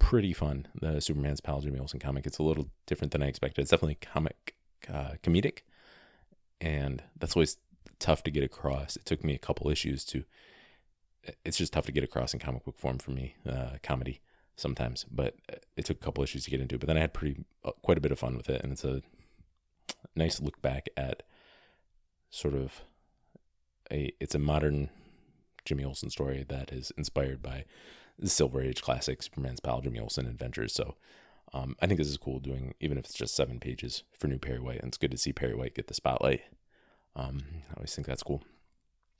pretty 0.00 0.32
fun. 0.32 0.66
The 0.74 1.00
Superman's 1.00 1.40
pal 1.40 1.60
Jimmy 1.60 1.78
Olsen 1.78 2.00
comic. 2.00 2.26
It's 2.26 2.38
a 2.38 2.42
little 2.42 2.68
different 2.86 3.12
than 3.12 3.22
I 3.22 3.26
expected. 3.26 3.62
It's 3.62 3.70
definitely 3.70 3.98
comic 4.00 4.56
uh, 4.92 5.12
comedic, 5.22 5.60
and 6.60 7.04
that's 7.16 7.36
always 7.36 7.58
tough 8.00 8.24
to 8.24 8.32
get 8.32 8.42
across. 8.42 8.96
It 8.96 9.04
took 9.04 9.22
me 9.22 9.34
a 9.34 9.38
couple 9.38 9.70
issues 9.70 10.04
to. 10.06 10.24
It's 11.44 11.58
just 11.58 11.74
tough 11.74 11.86
to 11.86 11.92
get 11.92 12.02
across 12.02 12.32
in 12.32 12.40
comic 12.40 12.64
book 12.64 12.78
form 12.78 12.98
for 12.98 13.10
me, 13.10 13.36
uh, 13.48 13.76
comedy 13.82 14.20
sometimes, 14.56 15.04
but 15.04 15.36
it 15.76 15.84
took 15.84 15.98
a 15.98 16.04
couple 16.04 16.24
issues 16.24 16.44
to 16.44 16.50
get 16.50 16.60
into. 16.60 16.78
But 16.78 16.86
then 16.86 16.96
I 16.96 17.00
had 17.00 17.12
pretty 17.12 17.44
uh, 17.64 17.72
quite 17.82 17.98
a 17.98 18.00
bit 18.00 18.10
of 18.10 18.18
fun 18.18 18.36
with 18.36 18.48
it, 18.48 18.62
and 18.62 18.72
it's 18.72 18.84
a 18.84 19.02
nice 20.16 20.40
look 20.40 20.60
back 20.62 20.88
at 20.96 21.22
sort 22.30 22.54
of 22.54 22.82
a 23.92 24.12
it's 24.18 24.34
a 24.34 24.38
modern 24.38 24.88
Jimmy 25.64 25.84
Olsen 25.84 26.10
story 26.10 26.44
that 26.48 26.72
is 26.72 26.90
inspired 26.96 27.42
by 27.42 27.64
the 28.20 28.28
Silver 28.28 28.60
Age 28.62 28.82
classic 28.82 29.22
Superman's 29.22 29.60
pal 29.60 29.80
Jimmy 29.80 29.98
Olsen 29.98 30.26
adventures. 30.26 30.72
So 30.72 30.96
um, 31.52 31.76
I 31.80 31.86
think 31.86 31.98
this 31.98 32.08
is 32.08 32.16
cool 32.16 32.38
doing 32.38 32.74
even 32.80 32.98
if 32.98 33.06
it's 33.06 33.14
just 33.14 33.34
seven 33.34 33.58
pages 33.58 34.04
for 34.18 34.28
new 34.28 34.38
Perry 34.38 34.60
White, 34.60 34.80
and 34.80 34.88
it's 34.88 34.98
good 34.98 35.10
to 35.10 35.18
see 35.18 35.32
Perry 35.32 35.54
White 35.54 35.74
get 35.74 35.88
the 35.88 35.94
spotlight. 35.94 36.42
Um, 37.16 37.42
I 37.70 37.74
always 37.76 37.94
think 37.94 38.06
that's 38.06 38.22
cool. 38.22 38.42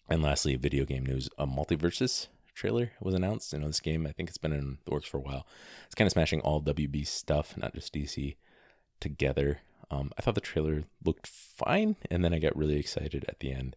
And 0.08 0.22
lastly, 0.22 0.56
video 0.56 0.84
game 0.84 1.06
news: 1.06 1.28
a 1.38 1.46
MultiVersus 1.46 2.28
trailer 2.54 2.92
was 3.00 3.14
announced. 3.14 3.52
You 3.52 3.60
know, 3.60 3.66
this 3.66 3.80
game, 3.80 4.06
I 4.06 4.12
think 4.12 4.28
it's 4.28 4.38
been 4.38 4.52
in 4.52 4.78
the 4.84 4.92
works 4.92 5.08
for 5.08 5.16
a 5.16 5.22
while. 5.22 5.46
It's 5.86 5.94
kind 5.94 6.06
of 6.06 6.12
smashing 6.12 6.40
all 6.40 6.62
WB 6.62 7.06
stuff, 7.06 7.56
not 7.56 7.74
just 7.74 7.94
DC, 7.94 8.36
together. 9.00 9.60
Um, 9.90 10.12
I 10.16 10.22
thought 10.22 10.36
the 10.36 10.40
trailer 10.40 10.84
looked 11.04 11.26
fine, 11.26 11.96
and 12.10 12.24
then 12.24 12.32
I 12.32 12.38
got 12.38 12.56
really 12.56 12.78
excited 12.78 13.24
at 13.28 13.40
the 13.40 13.52
end. 13.52 13.76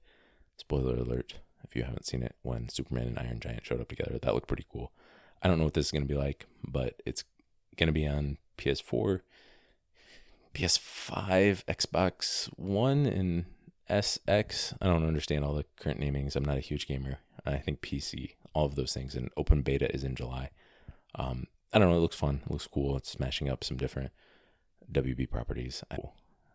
Spoiler 0.57 0.95
alert 0.95 1.39
if 1.63 1.75
you 1.75 1.83
haven't 1.83 2.05
seen 2.05 2.23
it, 2.23 2.36
when 2.41 2.69
Superman 2.69 3.07
and 3.07 3.19
Iron 3.19 3.39
Giant 3.39 3.65
showed 3.65 3.81
up 3.81 3.89
together. 3.89 4.19
That 4.21 4.33
looked 4.33 4.47
pretty 4.47 4.65
cool. 4.71 4.91
I 5.43 5.47
don't 5.47 5.58
know 5.58 5.65
what 5.65 5.73
this 5.73 5.88
is 5.88 5.91
going 5.91 6.08
to 6.08 6.08
be 6.08 6.19
like, 6.19 6.45
but 6.65 7.01
it's 7.06 7.23
going 7.77 7.88
to 7.88 7.93
be 7.93 8.08
on 8.08 8.38
PS4, 8.58 9.19
PS5, 10.53 11.65
Xbox 11.65 12.47
One, 12.58 13.06
and 13.06 13.45
SX. 13.89 14.73
I 14.82 14.88
don't 14.88 15.06
understand 15.06 15.43
all 15.43 15.53
the 15.53 15.65
current 15.79 15.99
namings. 15.99 16.36
I'm 16.36 16.45
not 16.45 16.58
a 16.58 16.62
huge 16.62 16.88
gamer. 16.88 17.19
I 17.45 17.58
think 17.58 17.82
PC 17.82 18.36
all 18.53 18.65
of 18.65 18.75
those 18.75 18.93
things. 18.93 19.15
And 19.15 19.29
open 19.36 19.62
beta 19.62 19.93
is 19.93 20.03
in 20.03 20.15
July. 20.15 20.49
Um, 21.15 21.47
I 21.73 21.79
don't 21.79 21.89
know. 21.89 21.97
It 21.97 22.01
looks 22.01 22.15
fun. 22.15 22.41
It 22.45 22.51
looks 22.51 22.67
cool. 22.67 22.95
It's 22.97 23.12
smashing 23.12 23.49
up 23.49 23.63
some 23.63 23.77
different 23.77 24.12
WB 24.91 25.29
properties. 25.29 25.84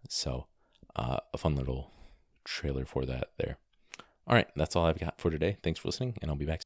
So, 0.08 0.46
uh, 0.96 1.18
a 1.34 1.38
fun 1.38 1.56
little 1.56 1.90
trailer 2.44 2.84
for 2.84 3.04
that 3.04 3.30
there. 3.36 3.58
All 4.26 4.34
right, 4.34 4.48
that's 4.56 4.76
all 4.76 4.86
I've 4.86 4.98
got 4.98 5.20
for 5.20 5.30
today. 5.30 5.56
Thanks 5.62 5.80
for 5.80 5.88
listening, 5.88 6.16
and 6.20 6.30
I'll 6.30 6.36
be 6.36 6.44
back. 6.44 6.62